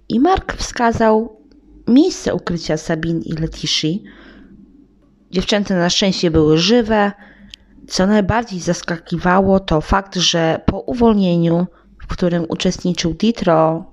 [0.09, 1.41] I Mark wskazał
[1.89, 3.89] miejsce ukrycia Sabine i Letiszy.
[5.31, 7.13] Dziewczęta na szczęście były żywe,
[7.87, 11.67] co najbardziej zaskakiwało, to fakt, że po uwolnieniu,
[12.03, 13.85] w którym uczestniczył Ditro,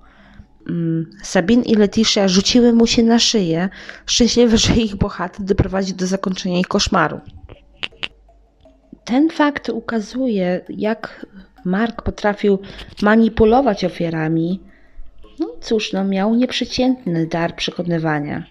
[0.70, 3.70] mm, Sabin i Letitia rzuciły mu się na szyję,
[4.06, 7.20] szczęśliwe, że ich bohater doprowadził do zakończenia ich koszmaru.
[9.06, 11.26] Ten fakt ukazuje, jak
[11.66, 12.60] Mark potrafił
[13.02, 14.60] manipulować ofiarami.
[15.40, 18.44] No cóż, no miał nieprzeciętny dar przekonywania.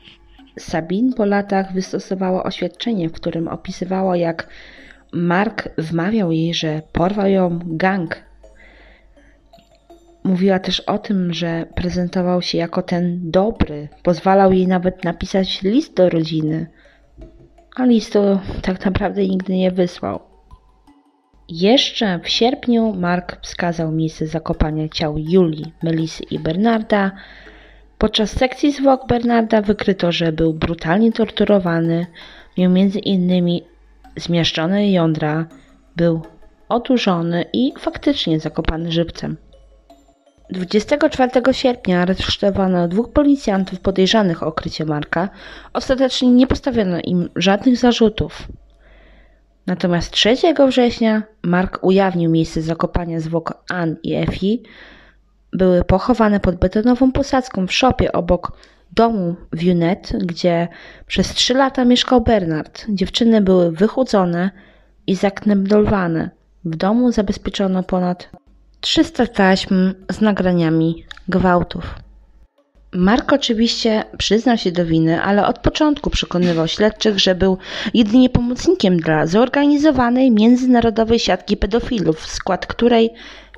[0.58, 4.48] Sabin po latach wystosowała oświadczenie, w którym opisywała, jak
[5.12, 8.24] Mark wmawiał jej, że porwał ją gang.
[10.24, 15.96] Mówiła też o tym, że prezentował się jako ten dobry, pozwalał jej nawet napisać list
[15.96, 16.66] do rodziny,
[17.76, 20.20] a listu tak naprawdę nigdy nie wysłał.
[21.48, 27.10] Jeszcze w sierpniu Mark wskazał miejsce zakopania ciał Julii, Melisy i Bernarda.
[27.98, 32.06] Podczas sekcji zwłok Bernarda wykryto, że był brutalnie torturowany.
[32.58, 33.62] Miał między innymi
[34.16, 35.46] zmieszczone jądra,
[35.96, 36.22] był
[36.68, 39.36] oturzony i faktycznie zakopany żywcem.
[40.50, 45.28] 24 sierpnia aresztowano dwóch policjantów podejrzanych o okrycie Marka.
[45.72, 48.48] Ostatecznie nie postawiono im żadnych zarzutów.
[49.66, 50.36] Natomiast 3
[50.68, 54.58] września Mark ujawnił miejsce zakopania zwłok Ann i Effie.
[55.52, 58.52] Były pochowane pod betonową posadzką w szopie obok
[58.92, 60.68] domu w Junet, gdzie
[61.06, 62.86] przez trzy lata mieszkał Bernard.
[62.88, 64.50] Dziewczyny były wychudzone
[65.06, 66.30] i zakneblowane.
[66.64, 68.30] W domu zabezpieczono ponad
[68.80, 71.94] 300 taśm z nagraniami gwałtów.
[72.94, 77.58] Mark oczywiście przyznał się do winy, ale od początku przekonywał śledczych, że był
[77.94, 83.10] jedynie pomocnikiem dla zorganizowanej międzynarodowej siatki pedofilów, w skład której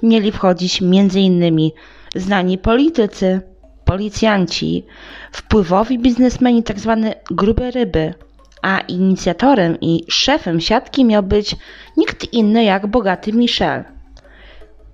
[0.02, 1.70] mieli wchodzić m.in.
[2.16, 3.40] znani politycy,
[3.84, 4.84] policjanci,
[5.32, 7.04] wpływowi biznesmeni, tzw.
[7.04, 8.14] Tak grube ryby,
[8.62, 11.56] a inicjatorem i szefem siatki miał być
[11.96, 13.84] nikt inny jak bogaty Michel.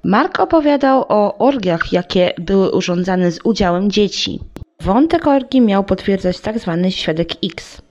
[0.04, 4.40] Mark opowiadał o orgiach, jakie były urządzane z udziałem dzieci.
[4.80, 6.78] Wątek orgii miał potwierdzać tzw.
[6.82, 7.82] Tak świadek X.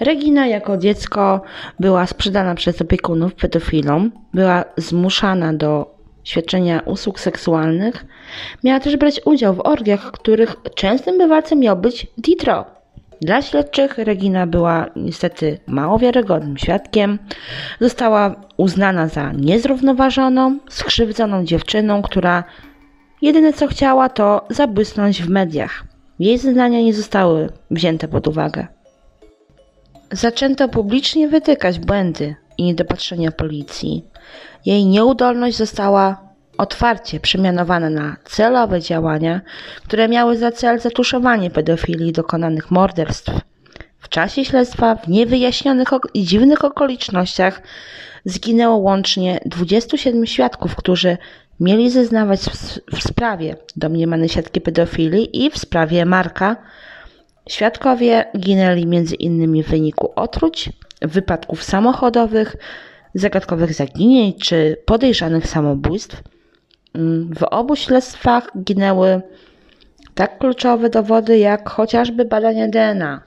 [0.00, 1.42] Regina jako dziecko
[1.80, 5.99] była sprzedana przez opiekunów pedofilom, była zmuszana do
[6.30, 8.04] świadczenia usług seksualnych,
[8.64, 12.64] miała też brać udział w orgiach, których częstym bywalcem miał być Ditro.
[13.20, 17.18] Dla śledczych Regina była niestety mało wiarygodnym świadkiem.
[17.80, 22.44] Została uznana za niezrównoważoną, skrzywdzoną dziewczyną, która
[23.22, 25.84] jedyne co chciała to zabłysnąć w mediach.
[26.18, 28.66] Jej zeznania nie zostały wzięte pod uwagę.
[30.12, 34.04] Zaczęto publicznie wytykać błędy i niedopatrzenia policji.
[34.66, 39.40] Jej nieudolność została otwarcie przemianowane na celowe działania,
[39.84, 43.30] które miały za cel zatuszowanie pedofilii dokonanych morderstw.
[43.98, 47.62] W czasie śledztwa w niewyjaśnionych i dziwnych okolicznościach
[48.24, 51.16] zginęło łącznie 27 świadków, którzy
[51.60, 52.40] mieli zeznawać
[52.92, 56.56] w sprawie domniemanej siatki pedofilii i w sprawie Marka.
[57.48, 59.62] Świadkowie ginęli m.in.
[59.62, 60.70] w wyniku otruć,
[61.02, 62.56] wypadków samochodowych,
[63.14, 66.22] zagadkowych zaginień czy podejrzanych samobójstw.
[66.94, 69.22] Mm, w obu śledztwach ginęły
[70.14, 73.20] tak kluczowe dowody jak chociażby badania DNA.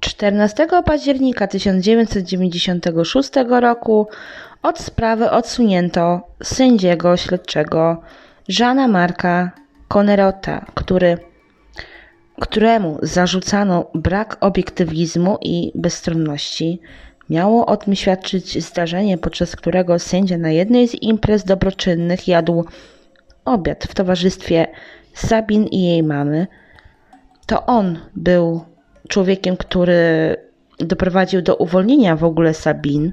[0.00, 3.30] 14 października 1996
[3.60, 4.06] roku
[4.62, 8.02] od sprawy odsunięto sędziego śledczego
[8.48, 9.50] Żana Marka
[9.88, 11.18] Conerota, który,
[12.40, 16.80] któremu zarzucano brak obiektywizmu i bezstronności,
[17.30, 22.64] Miało o tym świadczyć zdarzenie, podczas którego sędzia na jednej z imprez dobroczynnych jadł
[23.44, 24.66] obiad w towarzystwie
[25.14, 26.46] Sabin i jej mamy.
[27.46, 28.64] To on był
[29.08, 30.36] człowiekiem, który
[30.78, 33.12] doprowadził do uwolnienia w ogóle Sabin.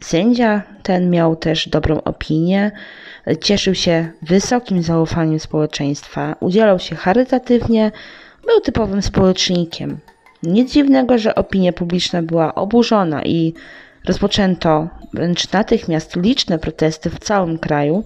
[0.00, 2.70] Sędzia ten miał też dobrą opinię,
[3.40, 7.92] cieszył się wysokim zaufaniem społeczeństwa, udzielał się charytatywnie,
[8.46, 9.98] był typowym społecznikiem.
[10.42, 13.54] Nic dziwnego, że opinia publiczna była oburzona i
[14.06, 18.04] rozpoczęto wręcz natychmiast liczne protesty w całym kraju.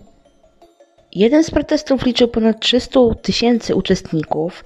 [1.14, 4.64] Jeden z protestów liczył ponad 300 tysięcy uczestników.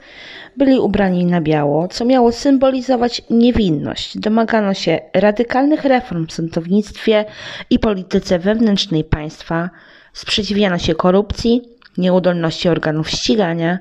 [0.57, 4.19] Byli ubrani na biało, co miało symbolizować niewinność.
[4.19, 7.25] Domagano się radykalnych reform w sądownictwie
[7.71, 9.71] i polityce wewnętrznej państwa,
[10.13, 11.63] sprzeciwiano się korupcji,
[11.99, 13.79] nieudolności organów ścigania,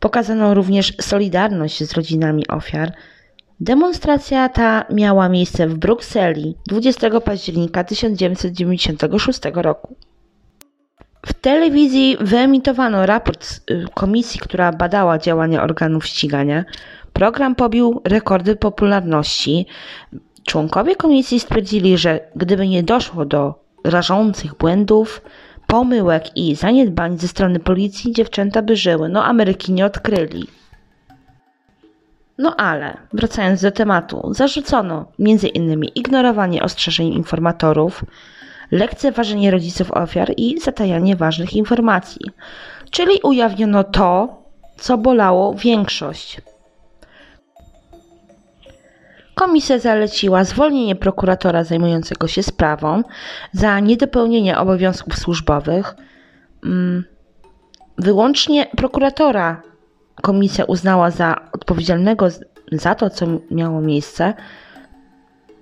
[0.00, 2.92] pokazano również solidarność z rodzinami ofiar–
[3.60, 9.96] Demonstracja ta miała miejsce w Brukseli 20 października 1996 roku.
[11.26, 16.64] W telewizji wyemitowano raport y, komisji, która badała działania organów ścigania.
[17.12, 19.66] Program pobił rekordy popularności.
[20.44, 23.54] Członkowie komisji stwierdzili, że gdyby nie doszło do
[23.84, 25.22] rażących błędów,
[25.66, 29.08] pomyłek i zaniedbań ze strony policji, dziewczęta by żyły.
[29.08, 30.46] No, Ameryki nie odkryli.
[32.38, 35.84] No ale, wracając do tematu, zarzucono m.in.
[35.94, 38.04] ignorowanie ostrzeżeń informatorów,
[38.70, 42.20] lekceważenie rodziców ofiar i zatajanie ważnych informacji.
[42.90, 44.42] Czyli ujawniono to,
[44.76, 46.40] co bolało większość.
[49.34, 53.02] Komisja zaleciła zwolnienie prokuratora zajmującego się sprawą
[53.52, 55.94] za niedopełnienie obowiązków służbowych.
[56.64, 57.04] Mm,
[57.98, 59.62] wyłącznie prokuratora
[60.22, 62.28] komisja uznała za odpowiedzialnego
[62.72, 64.34] za to, co miało miejsce,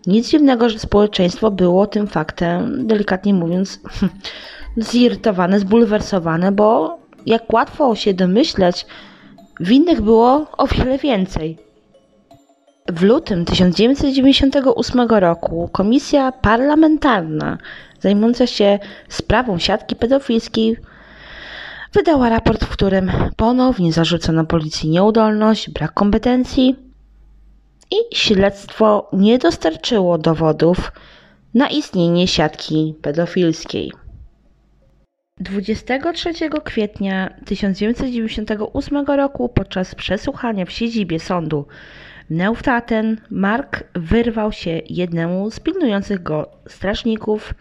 [0.06, 3.80] nic dziwnego, że społeczeństwo było tym faktem, delikatnie mówiąc,
[4.90, 8.86] zirytowane, zbulwersowane, bo jak łatwo się domyśleć,
[9.60, 11.58] winnych było o wiele więcej.
[12.88, 17.58] W lutym 1998 roku komisja parlamentarna
[18.00, 18.78] zajmująca się
[19.08, 20.76] sprawą siatki pedofilskiej
[21.92, 26.83] wydała raport, w którym ponownie zarzucono policji nieudolność, brak kompetencji
[27.90, 30.92] i śledztwo nie dostarczyło dowodów
[31.54, 33.92] na istnienie siatki pedofilskiej.
[35.40, 36.32] 23
[36.64, 41.66] kwietnia 1998 roku podczas przesłuchania w siedzibie sądu
[42.30, 47.54] w Neuftaten Mark wyrwał się jednemu z pilnujących go strażników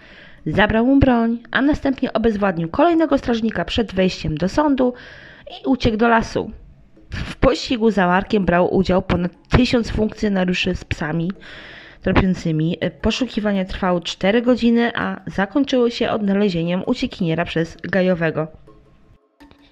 [0.45, 4.93] Zabrał mu broń, a następnie obezwładnił kolejnego strażnika przed wejściem do sądu
[5.47, 6.51] i uciekł do lasu.
[7.13, 11.31] W pościgu za Markiem brał udział ponad tysiąc funkcjonariuszy z psami
[12.01, 12.77] tropiącymi.
[13.01, 18.47] Poszukiwania trwały 4 godziny, a zakończyły się odnalezieniem uciekiniera przez Gajowego.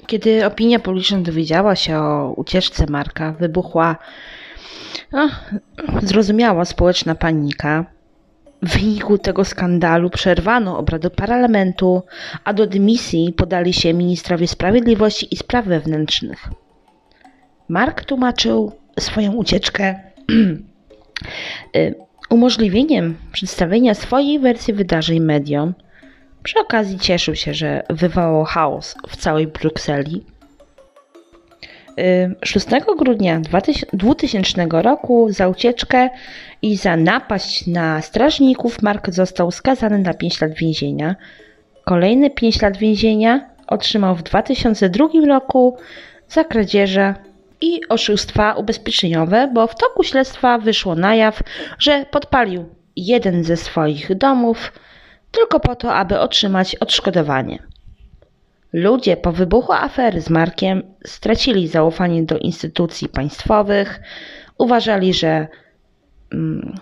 [0.08, 3.96] Kiedy opinia publiczna dowiedziała się o ucieczce Marka, wybuchła
[5.12, 5.30] no,
[6.02, 7.86] zrozumiała społeczna panika.
[8.62, 12.04] W wyniku tego skandalu przerwano obrady parlamentu,
[12.44, 16.50] a do dymisji podali się ministrowie sprawiedliwości i spraw wewnętrznych.
[17.72, 19.96] Mark tłumaczył swoją ucieczkę
[21.76, 21.96] y,
[22.30, 25.74] umożliwieniem przedstawienia swojej wersji wydarzeń mediom.
[26.44, 30.26] Przy okazji cieszył się, że wywołał chaos w całej Brukseli.
[32.46, 32.68] 6
[32.98, 33.42] grudnia
[33.94, 36.10] 2000 roku za ucieczkę
[36.62, 41.16] i za napaść na strażników Mark został skazany na 5 lat więzienia.
[41.86, 45.78] Kolejne 5 lat więzienia otrzymał w 2002 roku
[46.30, 47.16] za kradzieże
[47.62, 51.42] i oszustwa ubezpieczeniowe, bo w toku śledztwa wyszło na jaw,
[51.80, 54.72] że podpalił jeden ze swoich domów
[55.32, 57.64] tylko po to, aby otrzymać odszkodowanie.
[58.74, 64.00] Ludzie po wybuchu afery z Markiem stracili zaufanie do instytucji państwowych,
[64.58, 65.48] uważali, że
[66.34, 66.76] mm,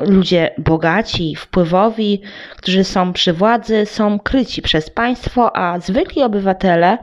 [0.00, 2.20] ludzie bogaci, wpływowi,
[2.56, 6.98] którzy są przy władzy, są kryci przez państwo, a zwykli obywatele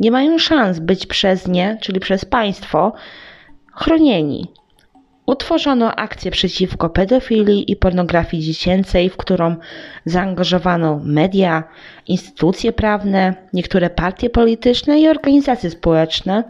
[0.00, 2.92] nie mają szans być przez nie, czyli przez państwo,
[3.74, 4.46] chronieni.
[5.26, 9.56] Utworzono akcję przeciwko pedofilii i pornografii dziecięcej, w którą
[10.04, 11.64] zaangażowano media,
[12.08, 16.44] instytucje prawne, niektóre partie polityczne i organizacje społeczne.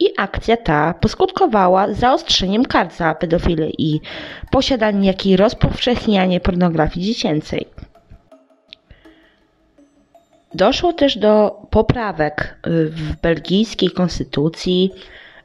[0.00, 4.00] I akcja ta poskutkowała zaostrzeniem kar za pedofilię i
[4.50, 7.66] posiadanie, jak i rozpowszechnianie pornografii dziecięcej.
[10.54, 14.92] Doszło też do poprawek w belgijskiej konstytucji,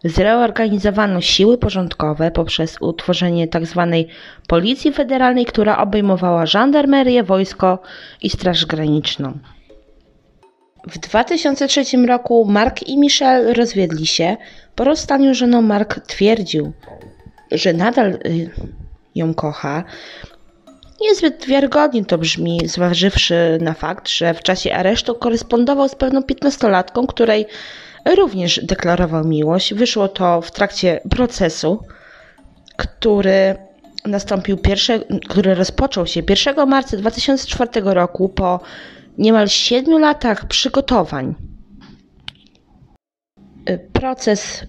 [0.03, 3.87] Zreorganizowano siły porządkowe poprzez utworzenie tzw.
[3.91, 4.15] Tak
[4.47, 7.79] Policji Federalnej, która obejmowała żandarmerię, wojsko
[8.21, 9.37] i Straż Graniczną.
[10.87, 14.37] W 2003 roku Mark i Michelle rozwiedli się.
[14.75, 16.73] Po rozstaniu żoną Mark twierdził,
[17.51, 18.49] że nadal y,
[19.15, 19.83] ją kocha.
[21.01, 27.07] Niezbyt wiarygodnie to brzmi, zważywszy na fakt, że w czasie aresztu korespondował z pewną piętnastolatką,
[27.07, 27.45] której
[28.15, 29.73] również deklarował miłość.
[29.73, 31.79] Wyszło to w trakcie procesu,
[32.77, 33.55] który
[34.05, 38.59] nastąpił pierwsze, który rozpoczął się 1 marca 2004 roku po
[39.17, 41.35] niemal 7 latach przygotowań.
[43.93, 44.65] Proces y,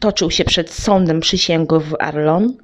[0.00, 2.56] toczył się przed sądem przysięgły w Arlon.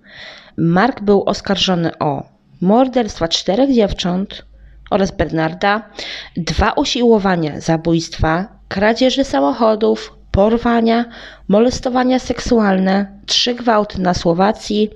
[0.61, 2.23] Mark był oskarżony o
[2.61, 4.45] morderstwa czterech dziewcząt
[4.91, 5.91] oraz Bernarda,
[6.37, 11.05] dwa usiłowania zabójstwa, kradzieży samochodów, porwania,
[11.49, 14.91] molestowania seksualne, trzy gwałty na Słowacji,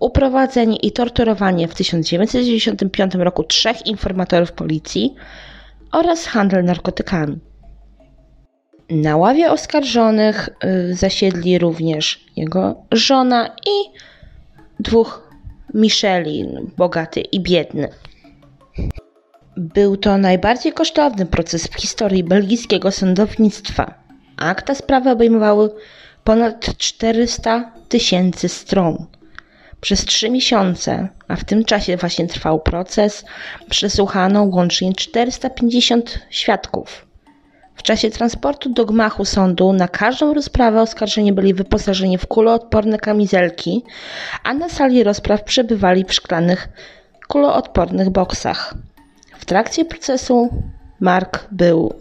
[0.00, 5.14] uprowadzenie i torturowanie w 1995 roku trzech informatorów policji
[5.92, 7.38] oraz handel narkotykami.
[8.90, 13.98] Na ławie oskarżonych y, zasiedli również jego żona i
[14.80, 15.32] dwóch
[15.74, 17.88] Micheli, bogaty i biedny.
[19.56, 23.94] Był to najbardziej kosztowny proces w historii belgijskiego sądownictwa.
[24.36, 25.70] Akta sprawy obejmowały
[26.24, 29.06] ponad 400 tysięcy stron.
[29.80, 33.24] Przez trzy miesiące, a w tym czasie właśnie trwał proces,
[33.70, 37.11] przesłuchano łącznie 450 świadków.
[37.82, 43.84] W czasie transportu do gmachu sądu na każdą rozprawę oskarżeni byli wyposażeni w kuloodporne kamizelki,
[44.44, 46.68] a na sali rozpraw przebywali w szklanych
[47.28, 48.74] kuloodpornych boksach.
[49.38, 50.48] W trakcie procesu
[51.00, 51.94] Mark był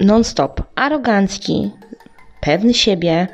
[0.00, 1.70] non-stop arogancki,
[2.40, 3.28] pewny siebie,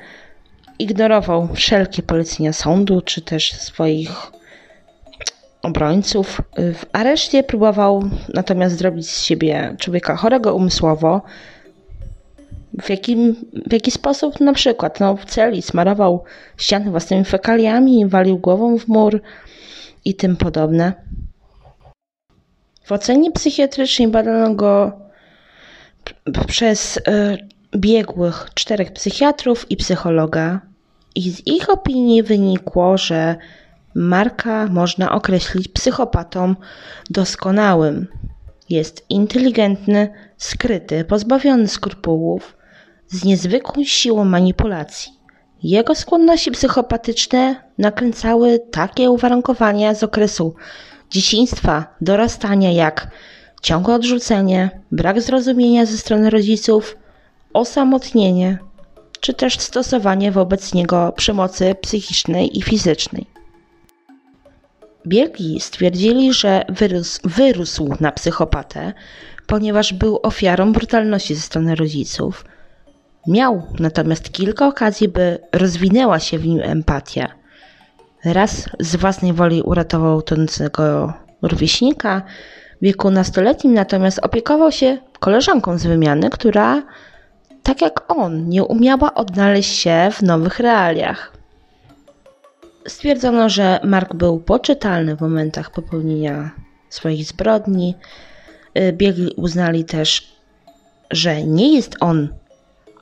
[0.79, 4.34] ignorował wszelkie polecenia sądu czy też swoich
[5.65, 6.41] obrońców.
[6.57, 8.03] W areszcie próbował
[8.35, 11.23] natomiast zrobić z siebie człowieka chorego umysłowo.
[12.83, 13.37] W, jakim,
[13.67, 14.41] w jaki sposób?
[14.41, 16.25] Na przykład no, w celi smarował
[16.57, 19.21] ściany własnymi fekaliami, walił głową w mur
[20.05, 20.93] i tym podobne.
[22.85, 24.93] W ocenie psychiatrycznej badano go
[26.47, 27.01] przez y,
[27.77, 30.61] biegłych czterech psychiatrów i psychologa,
[31.15, 33.37] i z ich opinii wynikło, że
[33.95, 36.55] Marka można określić psychopatą
[37.11, 38.07] doskonałym.
[38.71, 42.57] Jest inteligentny, skryty, pozbawiony skrupułów,
[43.09, 45.13] z niezwykłą siłą manipulacji.
[45.63, 50.55] Jego skłonności psychopatyczne nakręcały takie uwarunkowania z okresu
[51.11, 53.09] dzieciństwa, dorastania jak
[53.63, 56.97] ciągłe odrzucenie, brak zrozumienia ze strony rodziców,
[57.53, 58.59] osamotnienie
[59.21, 63.34] czy też stosowanie wobec niego przemocy psychicznej i fizycznej.
[65.07, 68.93] Biegli stwierdzili, że wyrósł, wyrósł na psychopatę,
[69.47, 72.45] ponieważ był ofiarą brutalności ze strony rodziców.
[73.27, 77.29] Miał natomiast kilka okazji, by rozwinęła się w nim empatia.
[78.25, 82.23] Raz z własnej woli uratował tonącego rówieśnika,
[82.81, 86.83] w wieku nastoletnim natomiast opiekował się koleżanką z wymiany, która,
[87.63, 91.34] tak jak on, nie umiała odnaleźć się w nowych realiach.
[92.87, 96.51] Stwierdzono, że Mark był poczytalny w momentach popełnienia
[96.89, 97.95] swoich zbrodni.
[98.79, 100.35] Y, biegli uznali też,
[101.11, 102.29] że nie jest on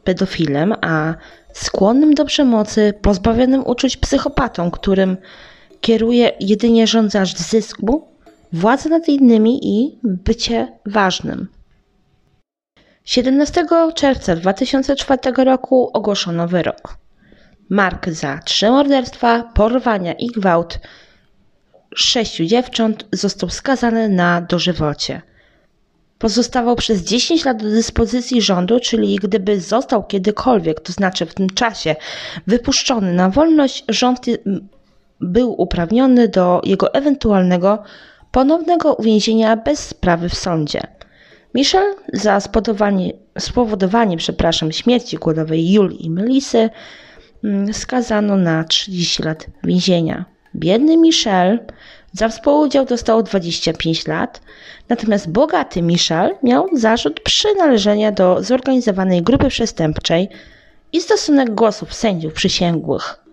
[0.05, 1.15] pedofilem, a
[1.53, 5.17] skłonnym do przemocy, pozbawionym uczuć psychopatą, którym
[5.81, 8.09] kieruje jedynie żądzasz zysku,
[8.53, 11.49] władzy nad innymi i bycie ważnym.
[13.05, 17.02] 17 czerwca 2004 roku ogłoszono wyrok.
[17.73, 20.79] Mark za trzy morderstwa, porwania i gwałt
[21.95, 25.23] sześciu dziewcząt został skazany na dożywocie.
[26.19, 31.51] Pozostawał przez 10 lat do dyspozycji rządu, czyli gdyby został kiedykolwiek, to znaczy w tym
[31.51, 31.97] czasie,
[32.47, 34.27] wypuszczony na wolność, rząd
[35.21, 37.83] był uprawniony do jego ewentualnego
[38.31, 40.81] ponownego uwięzienia bez sprawy w sądzie.
[41.55, 46.71] Michel za spowodowanie, spowodowanie przepraszam, śmierci głodowej Julii i Melisy
[47.73, 50.25] skazano na 30 lat więzienia.
[50.55, 51.59] Biedny Michel
[52.13, 54.41] za współudział dostał 25 lat,
[54.89, 60.29] natomiast bogaty Michel miał zarzut przynależenia do zorganizowanej grupy przestępczej
[60.93, 63.25] i stosunek głosów sędziów przysięgłych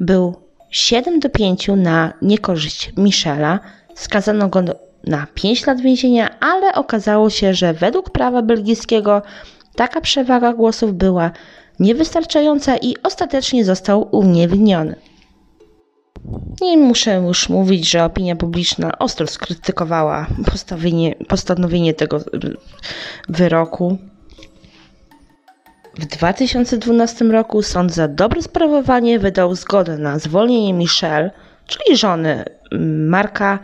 [0.00, 0.34] był
[0.70, 3.60] 7 do 5 na niekorzyść Michela.
[3.94, 4.62] Skazano go
[5.04, 9.22] na 5 lat więzienia, ale okazało się, że według prawa belgijskiego
[9.74, 11.30] taka przewaga głosów była
[11.80, 14.96] niewystarczająca i ostatecznie został uniewinniony.
[16.60, 20.26] Nie muszę już mówić, że opinia publiczna ostro skrytykowała
[21.28, 22.20] postanowienie tego
[23.28, 23.98] wyroku.
[25.98, 31.30] W 2012 roku sąd za dobre sprawowanie wydał zgodę na zwolnienie Michelle,
[31.66, 33.58] czyli żony mm, Marka,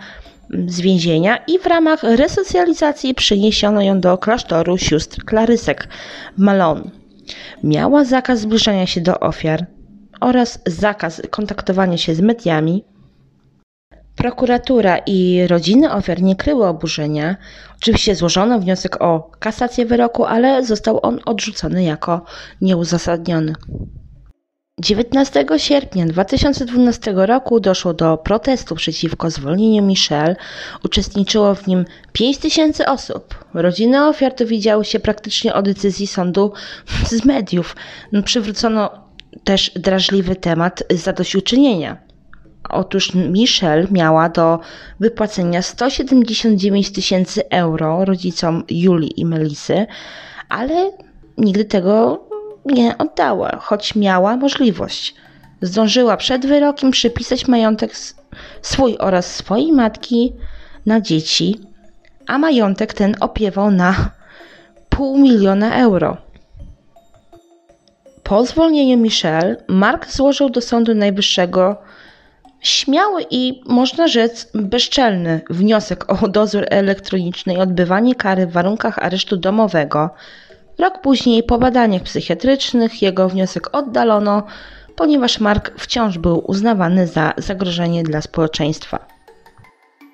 [0.52, 5.88] mm, z więzienia i w ramach resocjalizacji przeniesiono ją do klasztoru sióstr Klarysek
[6.38, 7.01] w Malone.
[7.64, 9.66] Miała zakaz zbliżania się do ofiar
[10.20, 12.84] oraz zakaz kontaktowania się z mediami,
[14.16, 17.36] Prokuratura i rodziny ofiar nie kryły oburzenia.
[17.76, 22.24] Oczywiście złożono wniosek o kasację wyroku, ale został on odrzucony jako
[22.60, 23.52] nieuzasadniony.
[24.80, 30.36] 19 sierpnia 2012 roku doszło do protestu przeciwko zwolnieniu Michelle.
[30.84, 33.44] Uczestniczyło w nim 5 tysięcy osób.
[33.54, 36.52] Rodziny ofiar dowiedziały się praktycznie o decyzji sądu
[37.10, 37.76] z mediów.
[38.24, 38.90] Przywrócono
[39.44, 41.96] też drażliwy temat zadośćuczynienia.
[42.70, 44.58] Otóż Michelle miała do
[45.00, 49.86] wypłacenia 179 tysięcy euro rodzicom Julii i Melisy,
[50.48, 50.90] ale
[51.38, 52.24] nigdy tego
[52.64, 55.14] nie oddała, choć miała możliwość.
[55.60, 57.92] Zdążyła przed wyrokiem przypisać majątek
[58.62, 60.32] swój oraz swojej matki
[60.86, 61.60] na dzieci,
[62.26, 64.10] a majątek ten opiewał na
[64.88, 66.16] pół miliona euro.
[68.22, 71.76] Po zwolnieniu Michelle, Mark złożył do Sądu Najwyższego
[72.62, 79.36] Śmiały i, można rzec, bezczelny wniosek o dozór elektroniczny i odbywanie kary w warunkach aresztu
[79.36, 80.10] domowego.
[80.78, 84.42] Rok później po badaniach psychiatrycznych jego wniosek oddalono,
[84.96, 89.06] ponieważ Mark wciąż był uznawany za zagrożenie dla społeczeństwa.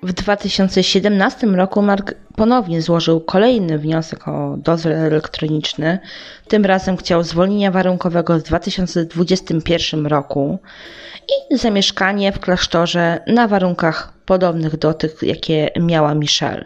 [0.03, 5.99] W 2017 roku Mark ponownie złożył kolejny wniosek o dozór elektroniczny.
[6.47, 10.59] Tym razem chciał zwolnienia warunkowego w 2021 roku
[11.51, 16.65] i zamieszkanie w klasztorze na warunkach podobnych do tych, jakie miała Michelle.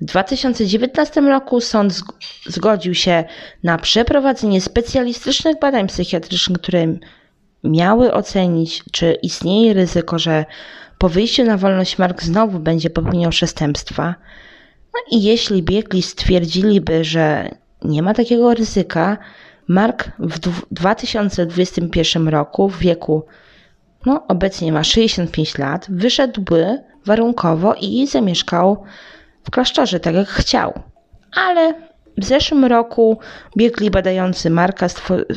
[0.00, 2.02] W 2019 roku sąd
[2.46, 3.24] zgodził się
[3.62, 6.86] na przeprowadzenie specjalistycznych badań psychiatrycznych, które
[7.64, 10.44] miały ocenić, czy istnieje ryzyko, że
[10.98, 14.14] po wyjściu na wolność Mark znowu będzie popełniał przestępstwa.
[14.94, 17.48] No i jeśli biegli stwierdziliby, że
[17.82, 19.18] nie ma takiego ryzyka,
[19.68, 20.38] Mark w
[20.70, 23.26] 2021 roku w wieku
[24.06, 28.84] no obecnie ma 65 lat, wyszedłby warunkowo i zamieszkał
[29.48, 30.72] w klasztorze, tak jak chciał.
[31.32, 31.74] Ale
[32.18, 33.18] w zeszłym roku
[33.56, 34.86] biegli badający Marka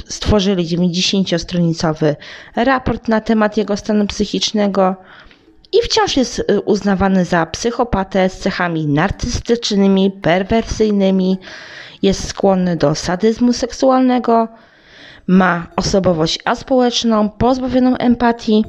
[0.08, 2.16] stworzyli 90-stronicowy
[2.56, 4.96] raport na temat jego stanu psychicznego
[5.72, 11.38] i wciąż jest y, uznawany za psychopatę z cechami narcystycznymi, perwersyjnymi,
[12.02, 14.48] jest skłonny do sadyzmu seksualnego,
[15.28, 18.66] ma osobowość aspołeczną, pozbawioną empatii,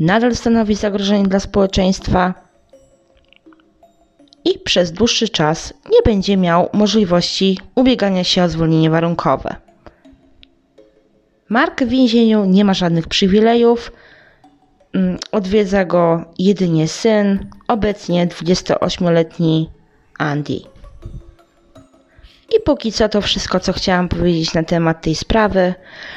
[0.00, 2.43] nadal stanowi zagrożenie dla społeczeństwa
[4.44, 9.56] i przez dłuższy czas nie będzie miał możliwości ubiegania się o zwolnienie warunkowe.
[11.48, 13.92] Mark w więzieniu nie ma żadnych przywilejów.
[14.92, 19.70] Mm, Odwiedza go jedynie syn, obecnie 28-letni
[20.18, 20.60] Andy.
[22.56, 25.74] I póki co to wszystko, co chciałam powiedzieć na temat tej sprawy.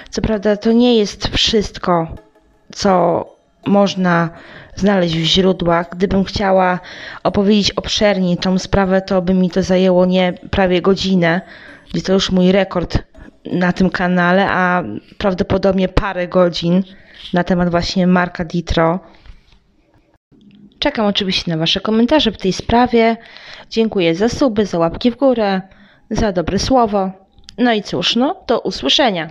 [0.09, 2.07] Co prawda, to nie jest wszystko,
[2.73, 3.25] co
[3.65, 4.29] można
[4.77, 5.89] znaleźć w źródłach.
[5.91, 6.79] Gdybym chciała
[7.23, 11.41] opowiedzieć obszerniej tą sprawę, to by mi to zajęło nie prawie godzinę,
[11.93, 12.97] gdzie to już mój rekord
[13.51, 14.83] na tym kanale, a
[15.17, 16.83] prawdopodobnie parę godzin
[17.33, 18.99] na temat właśnie Marka Ditro.
[20.79, 23.17] Czekam oczywiście na Wasze komentarze w tej sprawie.
[23.69, 25.61] Dziękuję za suby, za łapki w górę,
[26.09, 27.11] za dobre słowo.
[27.57, 29.29] No i cóż, no do usłyszenia.